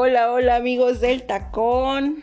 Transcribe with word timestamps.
Hola, 0.00 0.30
hola 0.30 0.54
amigos 0.54 1.00
del 1.00 1.24
tacón. 1.24 2.22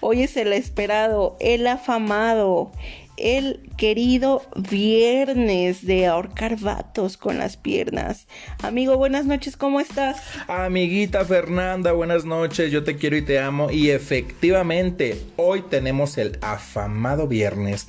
Hoy 0.00 0.24
es 0.24 0.36
el 0.36 0.52
esperado, 0.52 1.38
el 1.40 1.66
afamado, 1.66 2.70
el 3.16 3.62
querido 3.78 4.42
viernes 4.54 5.86
de 5.86 6.06
ahorcar 6.06 6.60
vatos 6.60 7.16
con 7.16 7.38
las 7.38 7.56
piernas. 7.56 8.26
Amigo, 8.62 8.98
buenas 8.98 9.24
noches, 9.24 9.56
¿cómo 9.56 9.80
estás? 9.80 10.20
Amiguita 10.48 11.24
Fernanda, 11.24 11.92
buenas 11.92 12.26
noches, 12.26 12.70
yo 12.70 12.84
te 12.84 12.96
quiero 12.96 13.16
y 13.16 13.22
te 13.22 13.38
amo. 13.38 13.70
Y 13.70 13.88
efectivamente, 13.88 15.18
hoy 15.36 15.62
tenemos 15.62 16.18
el 16.18 16.38
afamado 16.42 17.26
viernes 17.26 17.88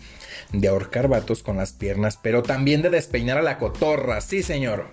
de 0.54 0.70
ahorcar 0.70 1.10
vatos 1.10 1.44
con 1.44 1.58
las 1.58 1.74
piernas, 1.74 2.18
pero 2.22 2.42
también 2.42 2.82
de 2.82 2.90
despeinar 2.90 3.38
a 3.38 3.42
la 3.42 3.58
cotorra, 3.58 4.22
sí 4.22 4.44
señor. 4.44 4.88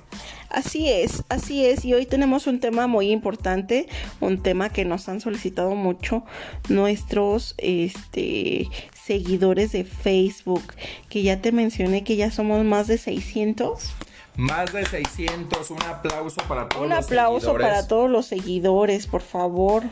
Así 0.51 0.89
es, 0.89 1.25
así 1.29 1.65
es. 1.67 1.85
Y 1.85 1.95
hoy 1.95 2.07
tenemos 2.07 2.47
un 2.47 2.61
tema 2.61 2.87
muy 2.87 3.11
importante, 3.11 3.89
un 4.21 4.43
tema 4.43 4.71
que 4.71 4.85
nos 4.85 5.09
han 5.09 5.21
solicitado 5.21 5.75
mucho 5.75 6.25
nuestros 6.69 7.55
este, 7.59 8.69
seguidores 8.95 9.73
de 9.73 9.85
Facebook, 9.85 10.75
que 11.09 11.23
ya 11.23 11.41
te 11.41 11.53
mencioné 11.53 12.05
que 12.05 12.17
ya 12.17 12.31
somos 12.31 12.65
más 12.65 12.87
de 12.87 12.99
600. 12.99 13.95
Más 14.37 14.73
de 14.73 14.85
600, 14.85 15.71
un 15.71 15.83
aplauso 15.83 16.43
para 16.47 16.69
todos 16.69 16.87
un 16.87 16.93
aplauso 16.93 17.55
para 17.55 17.89
todos 17.89 18.11
los 18.11 18.27
seguidores, 18.27 19.07
por 19.07 19.23
favor. 19.23 19.85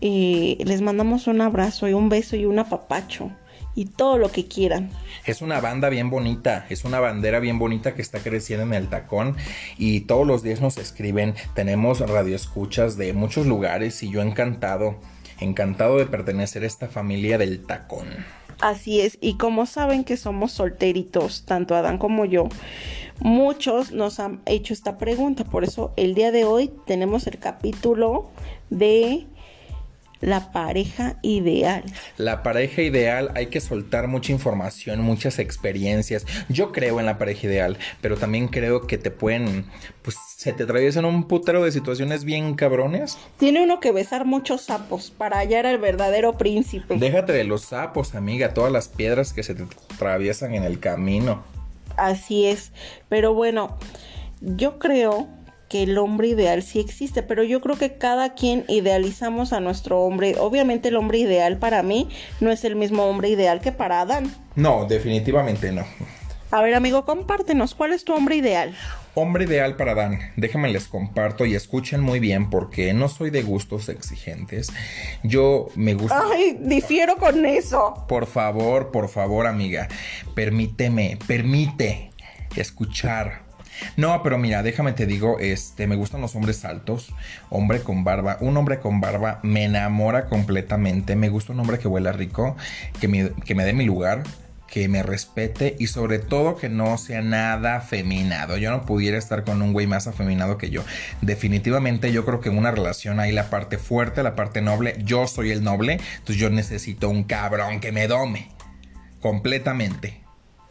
Eh, 0.00 0.56
les 0.64 0.80
mandamos 0.80 1.26
un 1.26 1.40
abrazo 1.40 1.86
y 1.88 1.92
un 1.92 2.08
beso 2.08 2.34
y 2.34 2.46
un 2.46 2.58
apapacho 2.58 3.30
y 3.74 3.86
todo 3.86 4.18
lo 4.18 4.30
que 4.30 4.46
quieran. 4.46 4.90
Es 5.24 5.42
una 5.42 5.60
banda 5.60 5.88
bien 5.88 6.10
bonita, 6.10 6.66
es 6.70 6.84
una 6.84 7.00
bandera 7.00 7.40
bien 7.40 7.58
bonita 7.58 7.94
que 7.94 8.02
está 8.02 8.18
creciendo 8.20 8.64
en 8.64 8.74
el 8.74 8.88
tacón 8.88 9.36
y 9.78 10.00
todos 10.00 10.26
los 10.26 10.42
días 10.42 10.60
nos 10.60 10.78
escriben, 10.78 11.34
tenemos 11.54 12.00
radioescuchas 12.00 12.96
de 12.96 13.12
muchos 13.12 13.46
lugares 13.46 14.02
y 14.02 14.10
yo 14.10 14.22
encantado, 14.22 14.96
encantado 15.40 15.98
de 15.98 16.06
pertenecer 16.06 16.64
a 16.64 16.66
esta 16.66 16.88
familia 16.88 17.38
del 17.38 17.64
tacón. 17.64 18.08
Así 18.60 19.00
es, 19.00 19.16
y 19.22 19.38
como 19.38 19.64
saben 19.64 20.04
que 20.04 20.18
somos 20.18 20.52
solteritos, 20.52 21.44
tanto 21.46 21.74
Adán 21.74 21.96
como 21.96 22.26
yo, 22.26 22.48
muchos 23.18 23.90
nos 23.92 24.20
han 24.20 24.42
hecho 24.44 24.74
esta 24.74 24.98
pregunta, 24.98 25.44
por 25.44 25.64
eso 25.64 25.94
el 25.96 26.14
día 26.14 26.30
de 26.30 26.44
hoy 26.44 26.70
tenemos 26.84 27.26
el 27.26 27.38
capítulo 27.38 28.30
de 28.68 29.26
la 30.20 30.52
pareja 30.52 31.16
ideal. 31.22 31.84
La 32.16 32.42
pareja 32.42 32.82
ideal 32.82 33.30
hay 33.34 33.46
que 33.46 33.60
soltar 33.60 34.06
mucha 34.08 34.32
información, 34.32 35.00
muchas 35.00 35.38
experiencias. 35.38 36.26
Yo 36.48 36.72
creo 36.72 37.00
en 37.00 37.06
la 37.06 37.18
pareja 37.18 37.46
ideal, 37.46 37.78
pero 38.00 38.16
también 38.16 38.48
creo 38.48 38.86
que 38.86 38.98
te 38.98 39.10
pueden, 39.10 39.66
pues 40.02 40.16
se 40.36 40.52
te 40.52 40.64
atraviesan 40.64 41.04
un 41.04 41.26
putero 41.26 41.64
de 41.64 41.72
situaciones 41.72 42.24
bien 42.24 42.54
cabrones. 42.54 43.18
Tiene 43.38 43.62
uno 43.62 43.80
que 43.80 43.92
besar 43.92 44.24
muchos 44.24 44.62
sapos 44.62 45.10
para 45.10 45.38
hallar 45.38 45.66
al 45.66 45.78
verdadero 45.78 46.36
príncipe. 46.36 46.96
Déjate 46.96 47.32
de 47.32 47.44
los 47.44 47.62
sapos, 47.62 48.14
amiga, 48.14 48.54
todas 48.54 48.72
las 48.72 48.88
piedras 48.88 49.32
que 49.32 49.42
se 49.42 49.54
te 49.54 49.64
atraviesan 49.94 50.54
en 50.54 50.64
el 50.64 50.80
camino. 50.80 51.42
Así 51.96 52.46
es, 52.46 52.72
pero 53.08 53.34
bueno, 53.34 53.76
yo 54.40 54.78
creo 54.78 55.28
que 55.70 55.84
el 55.84 55.96
hombre 55.98 56.26
ideal 56.26 56.64
sí 56.64 56.80
existe, 56.80 57.22
pero 57.22 57.44
yo 57.44 57.60
creo 57.60 57.76
que 57.76 57.94
cada 57.96 58.34
quien 58.34 58.64
idealizamos 58.66 59.52
a 59.52 59.60
nuestro 59.60 60.00
hombre. 60.00 60.34
Obviamente 60.36 60.88
el 60.88 60.96
hombre 60.96 61.18
ideal 61.18 61.58
para 61.58 61.84
mí 61.84 62.08
no 62.40 62.50
es 62.50 62.64
el 62.64 62.74
mismo 62.74 63.04
hombre 63.04 63.28
ideal 63.28 63.60
que 63.60 63.70
para 63.70 64.00
Adán. 64.00 64.34
No, 64.56 64.84
definitivamente 64.86 65.70
no. 65.70 65.84
A 66.50 66.60
ver, 66.60 66.74
amigo, 66.74 67.04
compártenos, 67.04 67.76
¿cuál 67.76 67.92
es 67.92 68.04
tu 68.04 68.12
hombre 68.12 68.34
ideal? 68.34 68.74
Hombre 69.14 69.44
ideal 69.44 69.76
para 69.76 69.92
Adán. 69.92 70.18
Déjenme 70.36 70.68
les 70.70 70.88
comparto 70.88 71.46
y 71.46 71.54
escuchen 71.54 72.00
muy 72.00 72.18
bien 72.18 72.50
porque 72.50 72.92
no 72.92 73.08
soy 73.08 73.30
de 73.30 73.42
gustos 73.42 73.88
exigentes. 73.88 74.72
Yo 75.22 75.68
me 75.76 75.94
gusta. 75.94 76.20
Ay, 76.32 76.58
difiero 76.60 77.16
con 77.16 77.46
eso. 77.46 78.04
Por 78.08 78.26
favor, 78.26 78.90
por 78.90 79.08
favor, 79.08 79.46
amiga. 79.46 79.86
Permíteme, 80.34 81.16
permite 81.28 82.10
escuchar 82.56 83.49
no, 83.96 84.22
pero 84.22 84.38
mira, 84.38 84.62
déjame 84.62 84.92
te 84.92 85.06
digo, 85.06 85.38
este, 85.40 85.86
me 85.86 85.96
gustan 85.96 86.20
los 86.20 86.34
hombres 86.36 86.64
altos, 86.64 87.12
hombre 87.48 87.80
con 87.80 88.04
barba. 88.04 88.38
Un 88.40 88.56
hombre 88.56 88.80
con 88.80 89.00
barba 89.00 89.40
me 89.42 89.64
enamora 89.64 90.26
completamente. 90.26 91.16
Me 91.16 91.28
gusta 91.28 91.52
un 91.52 91.60
hombre 91.60 91.78
que 91.78 91.88
huela 91.88 92.12
rico, 92.12 92.56
que 93.00 93.08
me, 93.08 93.30
que 93.44 93.54
me 93.54 93.64
dé 93.64 93.72
mi 93.72 93.84
lugar, 93.84 94.22
que 94.70 94.88
me 94.88 95.02
respete 95.02 95.76
y 95.78 95.88
sobre 95.88 96.20
todo 96.20 96.56
que 96.56 96.68
no 96.68 96.96
sea 96.96 97.20
nada 97.20 97.76
afeminado. 97.76 98.56
Yo 98.56 98.70
no 98.70 98.86
pudiera 98.86 99.18
estar 99.18 99.44
con 99.44 99.60
un 99.60 99.72
güey 99.72 99.86
más 99.86 100.06
afeminado 100.06 100.56
que 100.56 100.70
yo. 100.70 100.82
Definitivamente 101.20 102.12
yo 102.12 102.24
creo 102.24 102.40
que 102.40 102.48
en 102.48 102.56
una 102.56 102.70
relación 102.70 103.20
hay 103.20 103.32
la 103.32 103.50
parte 103.50 103.78
fuerte, 103.78 104.22
la 104.22 104.36
parte 104.36 104.62
noble. 104.62 104.96
Yo 105.04 105.26
soy 105.26 105.50
el 105.50 105.64
noble, 105.64 105.94
entonces 106.18 106.36
yo 106.36 106.50
necesito 106.50 107.08
un 107.08 107.24
cabrón 107.24 107.80
que 107.80 107.92
me 107.92 108.06
dome 108.06 108.48
completamente. 109.20 110.20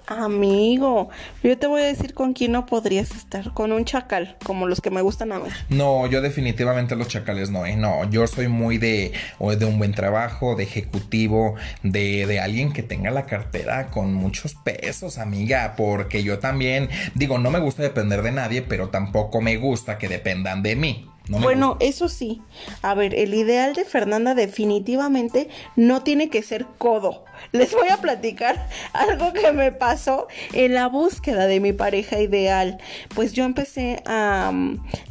Amigo, 0.09 1.09
yo 1.43 1.55
te 1.59 1.67
voy 1.67 1.81
a 1.81 1.85
decir 1.85 2.15
con 2.15 2.33
quién 2.33 2.53
no 2.53 2.65
podrías 2.65 3.11
estar, 3.11 3.53
con 3.53 3.71
un 3.71 3.85
chacal, 3.85 4.37
como 4.43 4.65
los 4.65 4.81
que 4.81 4.89
me 4.89 5.03
gustan 5.03 5.31
a 5.31 5.37
mí. 5.37 5.49
No, 5.69 6.07
yo 6.07 6.21
definitivamente 6.21 6.95
los 6.95 7.09
chacales 7.09 7.51
no, 7.51 7.67
¿eh? 7.67 7.75
No, 7.75 8.09
yo 8.09 8.25
soy 8.25 8.47
muy 8.47 8.79
de, 8.79 9.11
de 9.39 9.65
un 9.65 9.77
buen 9.77 9.93
trabajo, 9.93 10.55
de 10.55 10.63
ejecutivo, 10.63 11.53
de, 11.83 12.25
de 12.25 12.39
alguien 12.39 12.73
que 12.73 12.81
tenga 12.81 13.11
la 13.11 13.27
cartera 13.27 13.91
con 13.91 14.15
muchos 14.15 14.55
pesos, 14.55 15.19
amiga, 15.19 15.75
porque 15.77 16.23
yo 16.23 16.39
también, 16.39 16.89
digo, 17.13 17.37
no 17.37 17.51
me 17.51 17.59
gusta 17.59 17.83
depender 17.83 18.23
de 18.23 18.31
nadie, 18.31 18.63
pero 18.63 18.89
tampoco 18.89 19.41
me 19.41 19.57
gusta 19.57 19.99
que 19.99 20.07
dependan 20.09 20.63
de 20.63 20.75
mí 20.75 21.07
bueno, 21.29 21.77
eso 21.79 22.09
sí. 22.09 22.41
A 22.81 22.93
ver, 22.95 23.13
el 23.13 23.33
ideal 23.33 23.73
de 23.73 23.85
Fernanda 23.85 24.33
definitivamente 24.33 25.49
no 25.75 26.01
tiene 26.01 26.29
que 26.29 26.41
ser 26.41 26.65
codo. 26.77 27.23
Les 27.51 27.73
voy 27.73 27.87
a 27.89 27.97
platicar 27.97 28.67
algo 28.93 29.31
que 29.33 29.51
me 29.51 29.71
pasó 29.71 30.27
en 30.53 30.73
la 30.73 30.87
búsqueda 30.87 31.47
de 31.47 31.59
mi 31.59 31.71
pareja 31.71 32.19
ideal. 32.19 32.79
Pues 33.13 33.33
yo 33.33 33.43
empecé 33.45 34.01
a, 34.05 34.51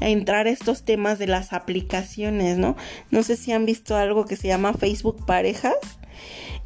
a 0.00 0.08
entrar 0.08 0.46
a 0.46 0.50
estos 0.50 0.84
temas 0.84 1.18
de 1.18 1.28
las 1.28 1.52
aplicaciones, 1.52 2.58
¿no? 2.58 2.76
No 3.10 3.22
sé 3.22 3.36
si 3.36 3.52
han 3.52 3.64
visto 3.64 3.96
algo 3.96 4.24
que 4.24 4.36
se 4.36 4.48
llama 4.48 4.74
Facebook 4.74 5.24
Parejas. 5.24 5.76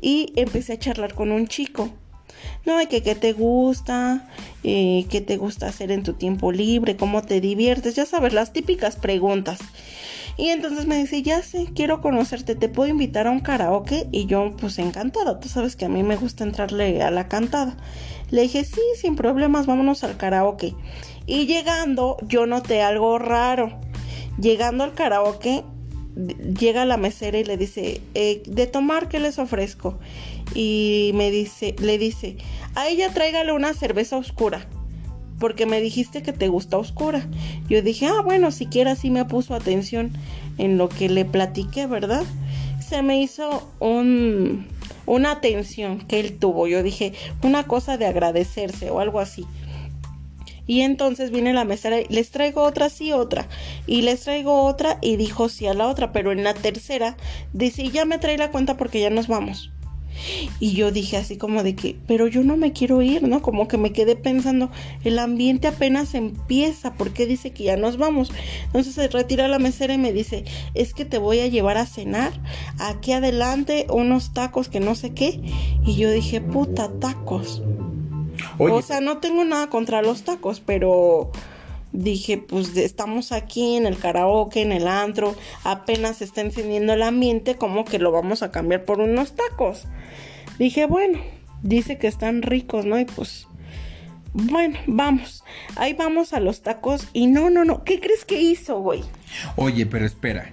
Y 0.00 0.32
empecé 0.34 0.72
a 0.72 0.78
charlar 0.78 1.14
con 1.14 1.30
un 1.30 1.46
chico. 1.46 1.90
No, 2.64 2.78
que 2.88 3.02
qué 3.02 3.14
te 3.14 3.32
gusta, 3.32 4.28
qué 4.62 5.24
te 5.26 5.36
gusta 5.36 5.66
hacer 5.66 5.90
en 5.90 6.02
tu 6.02 6.12
tiempo 6.12 6.52
libre, 6.52 6.96
cómo 6.96 7.22
te 7.22 7.40
diviertes, 7.40 7.96
ya 7.96 8.06
sabes, 8.06 8.32
las 8.32 8.52
típicas 8.52 8.96
preguntas. 8.96 9.58
Y 10.36 10.48
entonces 10.48 10.86
me 10.86 10.96
dice, 10.96 11.22
ya 11.22 11.42
sé, 11.42 11.68
quiero 11.74 12.00
conocerte, 12.00 12.54
te 12.54 12.68
puedo 12.68 12.90
invitar 12.90 13.26
a 13.26 13.30
un 13.30 13.40
karaoke. 13.40 14.08
Y 14.12 14.26
yo, 14.26 14.56
pues 14.58 14.78
encantada, 14.78 15.40
tú 15.40 15.48
sabes 15.48 15.76
que 15.76 15.84
a 15.84 15.88
mí 15.88 16.02
me 16.02 16.16
gusta 16.16 16.44
entrarle 16.44 17.02
a 17.02 17.10
la 17.10 17.28
cantada. 17.28 17.76
Le 18.30 18.42
dije, 18.42 18.64
sí, 18.64 18.80
sin 18.96 19.14
problemas, 19.14 19.66
vámonos 19.66 20.04
al 20.04 20.16
karaoke. 20.16 20.74
Y 21.26 21.46
llegando, 21.46 22.16
yo 22.22 22.46
noté 22.46 22.80
algo 22.82 23.18
raro. 23.18 23.78
Llegando 24.40 24.84
al 24.84 24.94
karaoke, 24.94 25.64
llega 26.58 26.86
la 26.86 26.96
mesera 26.96 27.38
y 27.38 27.44
le 27.44 27.58
dice, 27.58 28.00
eh, 28.14 28.42
de 28.46 28.66
tomar, 28.66 29.08
¿qué 29.08 29.20
les 29.20 29.38
ofrezco? 29.38 29.98
Y 30.54 31.12
me 31.14 31.30
dice, 31.30 31.74
le 31.78 31.98
dice, 31.98 32.36
a 32.74 32.88
ella 32.88 33.12
tráigale 33.12 33.52
una 33.52 33.74
cerveza 33.74 34.16
oscura, 34.16 34.66
porque 35.38 35.66
me 35.66 35.80
dijiste 35.80 36.22
que 36.22 36.32
te 36.32 36.48
gusta 36.48 36.78
oscura. 36.78 37.26
Yo 37.68 37.82
dije, 37.82 38.06
ah, 38.06 38.22
bueno, 38.22 38.50
siquiera 38.50 38.94
sí 38.96 39.10
me 39.10 39.24
puso 39.24 39.54
atención 39.54 40.12
en 40.58 40.78
lo 40.78 40.88
que 40.88 41.08
le 41.08 41.24
platiqué, 41.24 41.86
¿verdad? 41.86 42.24
Se 42.86 43.02
me 43.02 43.20
hizo 43.20 43.68
un, 43.80 44.66
una 45.06 45.32
atención 45.32 45.98
que 45.98 46.20
él 46.20 46.38
tuvo. 46.38 46.66
Yo 46.66 46.82
dije, 46.82 47.12
una 47.42 47.64
cosa 47.64 47.96
de 47.96 48.06
agradecerse 48.06 48.90
o 48.90 49.00
algo 49.00 49.20
así. 49.20 49.46
Y 50.66 50.82
entonces 50.82 51.30
viene 51.30 51.52
la 51.52 51.64
mesera 51.64 51.96
les 52.08 52.30
traigo 52.30 52.62
otra, 52.62 52.88
sí, 52.88 53.12
otra. 53.12 53.48
Y 53.86 54.02
les 54.02 54.22
traigo 54.22 54.62
otra 54.62 54.98
y 55.00 55.16
dijo 55.16 55.48
sí 55.48 55.66
a 55.66 55.74
la 55.74 55.88
otra. 55.88 56.12
Pero 56.12 56.32
en 56.32 56.44
la 56.44 56.54
tercera 56.54 57.16
dice, 57.52 57.88
ya 57.88 58.04
me 58.04 58.18
trae 58.18 58.38
la 58.38 58.50
cuenta 58.50 58.76
porque 58.76 59.00
ya 59.00 59.10
nos 59.10 59.26
vamos. 59.26 59.71
Y 60.60 60.72
yo 60.72 60.92
dije 60.92 61.16
así 61.16 61.36
como 61.36 61.62
de 61.62 61.74
que, 61.74 61.96
pero 62.06 62.26
yo 62.26 62.42
no 62.42 62.56
me 62.56 62.72
quiero 62.72 63.02
ir, 63.02 63.22
¿no? 63.22 63.42
Como 63.42 63.68
que 63.68 63.78
me 63.78 63.92
quedé 63.92 64.16
pensando, 64.16 64.70
el 65.04 65.18
ambiente 65.18 65.68
apenas 65.68 66.14
empieza, 66.14 66.94
¿por 66.94 67.12
qué 67.12 67.26
dice 67.26 67.52
que 67.52 67.64
ya 67.64 67.76
nos 67.76 67.96
vamos? 67.96 68.32
Entonces 68.66 68.94
se 68.94 69.08
retira 69.08 69.48
la 69.48 69.58
mesera 69.58 69.94
y 69.94 69.98
me 69.98 70.12
dice, 70.12 70.44
es 70.74 70.94
que 70.94 71.04
te 71.04 71.18
voy 71.18 71.40
a 71.40 71.46
llevar 71.46 71.76
a 71.76 71.86
cenar, 71.86 72.32
aquí 72.78 73.12
adelante 73.12 73.86
unos 73.90 74.32
tacos 74.32 74.68
que 74.68 74.80
no 74.80 74.94
sé 74.94 75.12
qué. 75.12 75.40
Y 75.84 75.96
yo 75.96 76.10
dije, 76.10 76.40
puta, 76.40 76.90
tacos. 77.00 77.62
O 78.58 78.82
sea, 78.82 79.00
no 79.00 79.18
tengo 79.18 79.44
nada 79.44 79.68
contra 79.68 80.02
los 80.02 80.22
tacos, 80.22 80.60
pero 80.60 81.30
dije, 81.92 82.38
pues 82.38 82.76
estamos 82.76 83.32
aquí 83.32 83.76
en 83.76 83.86
el 83.86 83.98
karaoke, 83.98 84.62
en 84.62 84.72
el 84.72 84.88
antro, 84.88 85.34
apenas 85.64 86.18
se 86.18 86.24
está 86.24 86.40
encendiendo 86.40 86.92
el 86.94 87.02
ambiente, 87.02 87.56
como 87.56 87.84
que 87.84 87.98
lo 87.98 88.10
vamos 88.10 88.42
a 88.42 88.50
cambiar 88.50 88.84
por 88.84 89.00
unos 89.00 89.34
tacos. 89.34 89.84
Dije, 90.58 90.86
bueno, 90.86 91.20
dice 91.62 91.98
que 91.98 92.08
están 92.08 92.42
ricos, 92.42 92.84
¿no? 92.84 92.98
Y 92.98 93.04
pues, 93.04 93.46
bueno, 94.32 94.78
vamos. 94.86 95.44
Ahí 95.76 95.92
vamos 95.92 96.32
a 96.32 96.40
los 96.40 96.62
tacos 96.62 97.08
y 97.12 97.26
no, 97.26 97.50
no, 97.50 97.64
no. 97.64 97.84
¿Qué 97.84 98.00
crees 98.00 98.24
que 98.24 98.40
hizo, 98.40 98.80
güey? 98.80 99.02
Oye, 99.56 99.86
pero 99.86 100.06
espera. 100.06 100.52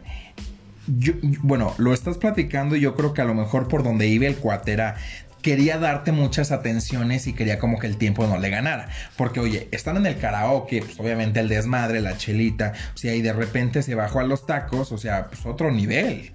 bueno, 1.42 1.74
lo 1.78 1.94
estás 1.94 2.18
platicando 2.18 2.76
y 2.76 2.82
yo 2.82 2.96
creo 2.96 3.14
que 3.14 3.22
a 3.22 3.26
lo 3.26 3.34
mejor 3.34 3.68
por 3.68 3.84
donde 3.84 4.08
iba 4.08 4.28
el 4.28 4.36
cuatera 4.36 4.98
quería 5.42 5.78
darte 5.78 6.12
muchas 6.12 6.52
atenciones 6.52 7.28
y 7.28 7.34
quería 7.34 7.60
como 7.60 7.80
que 7.80 7.88
el 7.88 7.98
tiempo 7.98 8.28
no 8.28 8.38
le 8.38 8.50
ganara. 8.50 8.90
Porque, 9.18 9.40
oye, 9.40 9.68
están 9.72 9.98
en 9.98 10.06
el 10.06 10.18
karaoke, 10.18 10.82
pues 10.82 11.00
obviamente 11.00 11.40
el 11.40 11.48
desmadre, 11.48 12.02
la 12.02 12.18
chelita, 12.18 12.74
o 12.94 12.98
sea, 12.98 13.16
y 13.16 13.22
de 13.22 13.34
repente 13.34 13.82
se 13.84 13.96
bajó 13.96 14.20
a 14.20 14.24
los 14.24 14.46
tacos, 14.46 14.92
o 14.92 14.98
sea, 14.98 15.28
pues 15.28 15.46
otro 15.46 15.72
nivel. 15.72 16.34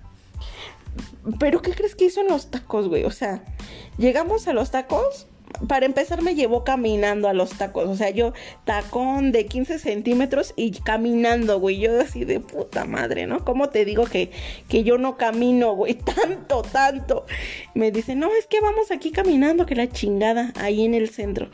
Pero, 1.39 1.61
¿qué 1.63 1.73
crees 1.73 1.95
que 1.95 2.07
hizo 2.07 2.21
en 2.21 2.29
los 2.29 2.51
tacos, 2.51 2.89
güey? 2.89 3.05
O 3.05 3.11
sea, 3.11 3.43
llegamos 3.99 4.47
a 4.47 4.53
los 4.53 4.71
tacos 4.71 5.27
para 5.69 5.87
empezar 5.87 6.23
me 6.23 6.35
llevó 6.35 6.65
caminando 6.65 7.29
a 7.29 7.33
los 7.33 7.51
tacos, 7.51 7.89
o 7.89 7.97
sea, 7.97 8.11
yo 8.11 8.33
tacón 8.65 9.33
de 9.33 9.47
15 9.47 9.79
centímetros 9.79 10.53
y 10.57 10.73
caminando, 10.73 11.61
güey, 11.61 11.79
yo 11.79 12.01
así 12.01 12.25
de 12.25 12.41
puta 12.41 12.85
madre, 12.85 13.27
¿no? 13.27 13.45
¿Cómo 13.45 13.69
te 13.69 13.85
digo 13.85 14.05
que, 14.05 14.31
que 14.69 14.85
yo 14.85 14.99
no 14.99 15.17
camino, 15.17 15.75
güey? 15.75 15.95
Tanto, 16.15 16.63
tanto. 16.63 17.27
Me 17.75 17.91
dice, 17.91 18.15
no, 18.15 18.33
es 18.35 18.47
que 18.47 18.61
vamos 18.61 18.91
aquí 18.91 19.11
caminando, 19.11 19.67
que 19.67 19.75
la 19.75 19.89
chingada, 19.89 20.53
ahí 20.57 20.85
en 20.85 20.95
el 20.95 21.09
centro. 21.09 21.49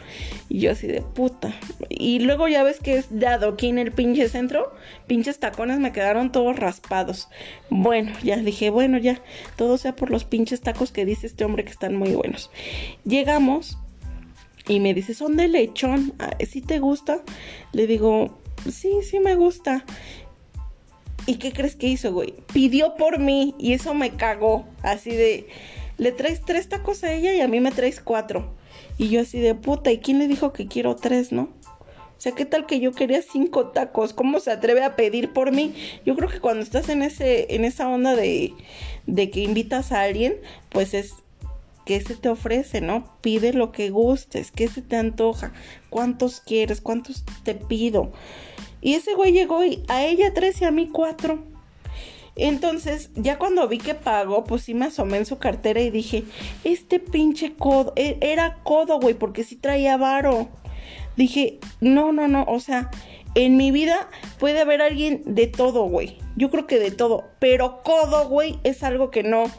Y 0.48 0.60
yo 0.60 0.72
así 0.72 0.86
de 0.86 1.02
puta. 1.02 1.54
Y 1.88 2.20
luego 2.20 2.48
ya 2.48 2.62
ves 2.62 2.78
que 2.80 2.98
es 2.98 3.06
dado 3.10 3.50
aquí 3.50 3.68
en 3.68 3.78
el 3.78 3.92
pinche 3.92 4.28
centro, 4.28 4.72
pinches 5.06 5.38
tacones 5.38 5.78
me 5.78 5.92
quedaron 5.92 6.32
todos 6.32 6.56
raspados. 6.56 7.28
Bueno, 7.68 8.12
ya 8.22 8.36
dije, 8.36 8.70
bueno, 8.70 8.98
ya, 8.98 9.22
todo 9.56 9.78
sea 9.78 9.94
por 9.94 10.10
los 10.10 10.24
pinches 10.24 10.60
tacos 10.60 10.92
que 10.92 11.04
dice 11.04 11.26
este 11.26 11.44
hombre 11.44 11.64
que 11.64 11.70
están 11.70 11.96
muy 11.96 12.12
buenos. 12.12 12.50
Llegamos 13.04 13.78
y 14.70 14.78
me 14.78 14.94
dice, 14.94 15.14
son 15.14 15.36
de 15.36 15.48
lechón, 15.48 16.14
ah, 16.20 16.36
¿sí 16.48 16.60
te 16.60 16.78
gusta? 16.78 17.22
Le 17.72 17.88
digo, 17.88 18.38
sí, 18.70 18.92
sí 19.02 19.18
me 19.18 19.34
gusta. 19.34 19.84
¿Y 21.26 21.36
qué 21.36 21.52
crees 21.52 21.74
que 21.74 21.88
hizo, 21.88 22.12
güey? 22.12 22.34
Pidió 22.52 22.94
por 22.94 23.18
mí 23.18 23.56
y 23.58 23.72
eso 23.72 23.94
me 23.94 24.12
cagó. 24.12 24.64
Así 24.82 25.10
de, 25.10 25.48
le 25.98 26.12
traes 26.12 26.42
tres 26.44 26.68
tacos 26.68 27.02
a 27.02 27.12
ella 27.12 27.34
y 27.34 27.40
a 27.40 27.48
mí 27.48 27.58
me 27.58 27.72
traes 27.72 28.00
cuatro. 28.00 28.54
Y 28.96 29.08
yo 29.08 29.22
así 29.22 29.40
de 29.40 29.56
puta, 29.56 29.90
¿y 29.90 29.98
quién 29.98 30.20
le 30.20 30.28
dijo 30.28 30.52
que 30.52 30.68
quiero 30.68 30.94
tres, 30.94 31.32
no? 31.32 31.48
O 32.20 32.22
sea, 32.22 32.32
¿qué 32.32 32.44
tal 32.44 32.64
que 32.66 32.78
yo 32.78 32.92
quería 32.92 33.22
cinco 33.22 33.70
tacos? 33.70 34.12
¿Cómo 34.12 34.38
se 34.38 34.52
atreve 34.52 34.84
a 34.84 34.94
pedir 34.94 35.32
por 35.32 35.50
mí? 35.50 35.74
Yo 36.06 36.14
creo 36.14 36.28
que 36.28 36.38
cuando 36.38 36.62
estás 36.62 36.88
en 36.90 37.02
ese, 37.02 37.56
en 37.56 37.64
esa 37.64 37.88
onda 37.88 38.14
de, 38.14 38.54
de 39.08 39.30
que 39.30 39.40
invitas 39.40 39.90
a 39.90 40.02
alguien, 40.02 40.36
pues 40.68 40.94
es 40.94 41.14
¿qué 41.90 42.00
se 42.00 42.14
te 42.14 42.28
ofrece, 42.28 42.80
no? 42.80 43.16
Pide 43.20 43.52
lo 43.52 43.72
que 43.72 43.90
gustes, 43.90 44.52
¿qué 44.52 44.68
se 44.68 44.80
te 44.80 44.94
antoja? 44.94 45.52
¿Cuántos 45.88 46.40
quieres? 46.40 46.80
¿Cuántos 46.80 47.24
te 47.42 47.56
pido? 47.56 48.12
Y 48.80 48.94
ese 48.94 49.14
güey 49.14 49.32
llegó 49.32 49.64
y 49.64 49.82
a 49.88 50.04
ella 50.04 50.32
tres 50.32 50.60
y 50.60 50.66
a 50.66 50.70
mí 50.70 50.88
cuatro. 50.92 51.42
Entonces, 52.36 53.10
ya 53.16 53.38
cuando 53.38 53.66
vi 53.66 53.78
que 53.78 53.96
pagó, 53.96 54.44
pues 54.44 54.62
sí 54.62 54.72
me 54.72 54.84
asomé 54.84 55.16
en 55.16 55.26
su 55.26 55.38
cartera 55.38 55.80
y 55.80 55.90
dije, 55.90 56.22
este 56.62 57.00
pinche 57.00 57.54
codo, 57.54 57.92
e-, 57.96 58.18
era 58.20 58.60
codo, 58.62 59.00
güey, 59.00 59.14
porque 59.14 59.42
sí 59.42 59.56
traía 59.56 59.96
varo. 59.96 60.48
Dije, 61.16 61.58
no, 61.80 62.12
no, 62.12 62.28
no, 62.28 62.44
o 62.44 62.60
sea, 62.60 62.92
en 63.34 63.56
mi 63.56 63.72
vida 63.72 64.08
puede 64.38 64.60
haber 64.60 64.80
alguien 64.80 65.22
de 65.26 65.48
todo, 65.48 65.86
güey. 65.86 66.18
Yo 66.36 66.52
creo 66.52 66.68
que 66.68 66.78
de 66.78 66.92
todo, 66.92 67.24
pero 67.40 67.82
codo, 67.82 68.28
güey, 68.28 68.60
es 68.62 68.84
algo 68.84 69.10
que 69.10 69.24
no, 69.24 69.50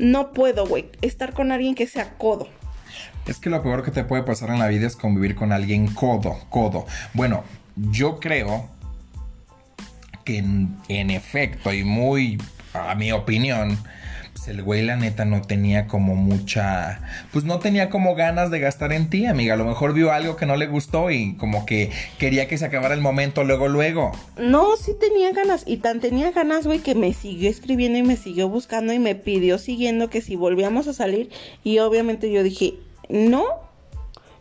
no 0.00 0.32
puedo, 0.32 0.66
güey, 0.66 0.86
estar 1.02 1.34
con 1.34 1.52
alguien 1.52 1.74
que 1.74 1.86
sea 1.86 2.14
codo. 2.16 2.48
Es 3.26 3.38
que 3.38 3.50
lo 3.50 3.62
peor 3.62 3.84
que 3.84 3.90
te 3.90 4.02
puede 4.02 4.22
pasar 4.22 4.48
en 4.50 4.58
la 4.58 4.66
vida 4.66 4.86
es 4.86 4.96
convivir 4.96 5.36
con 5.36 5.52
alguien 5.52 5.92
codo, 5.92 6.38
codo. 6.48 6.86
Bueno, 7.12 7.44
yo 7.76 8.18
creo 8.18 8.68
que 10.24 10.38
en, 10.38 10.76
en 10.88 11.10
efecto 11.10 11.72
y 11.72 11.84
muy, 11.84 12.38
a 12.72 12.94
mi 12.94 13.12
opinión, 13.12 13.78
pues, 14.40 14.56
el 14.56 14.62
güey 14.62 14.82
la 14.82 14.96
neta 14.96 15.26
no 15.26 15.42
tenía 15.42 15.86
como 15.86 16.14
mucha, 16.14 17.00
pues 17.30 17.44
no 17.44 17.58
tenía 17.58 17.90
como 17.90 18.14
ganas 18.14 18.50
de 18.50 18.58
gastar 18.58 18.92
en 18.92 19.10
ti, 19.10 19.26
amiga. 19.26 19.52
A 19.54 19.56
lo 19.58 19.66
mejor 19.66 19.92
vio 19.92 20.12
algo 20.12 20.36
que 20.36 20.46
no 20.46 20.56
le 20.56 20.66
gustó 20.66 21.10
y 21.10 21.34
como 21.36 21.66
que 21.66 21.90
quería 22.18 22.48
que 22.48 22.56
se 22.56 22.64
acabara 22.64 22.94
el 22.94 23.02
momento 23.02 23.44
luego, 23.44 23.68
luego. 23.68 24.12
No, 24.38 24.76
sí 24.76 24.92
tenía 24.98 25.32
ganas 25.32 25.64
y 25.66 25.76
tan 25.78 26.00
tenía 26.00 26.30
ganas, 26.30 26.66
güey, 26.66 26.78
que 26.78 26.94
me 26.94 27.12
siguió 27.12 27.50
escribiendo 27.50 27.98
y 27.98 28.02
me 28.02 28.16
siguió 28.16 28.48
buscando 28.48 28.94
y 28.94 28.98
me 28.98 29.14
pidió 29.14 29.58
siguiendo 29.58 30.08
que 30.08 30.22
si 30.22 30.36
volvíamos 30.36 30.88
a 30.88 30.94
salir 30.94 31.28
y 31.62 31.80
obviamente 31.80 32.32
yo 32.32 32.42
dije, 32.42 32.74
no, 33.10 33.44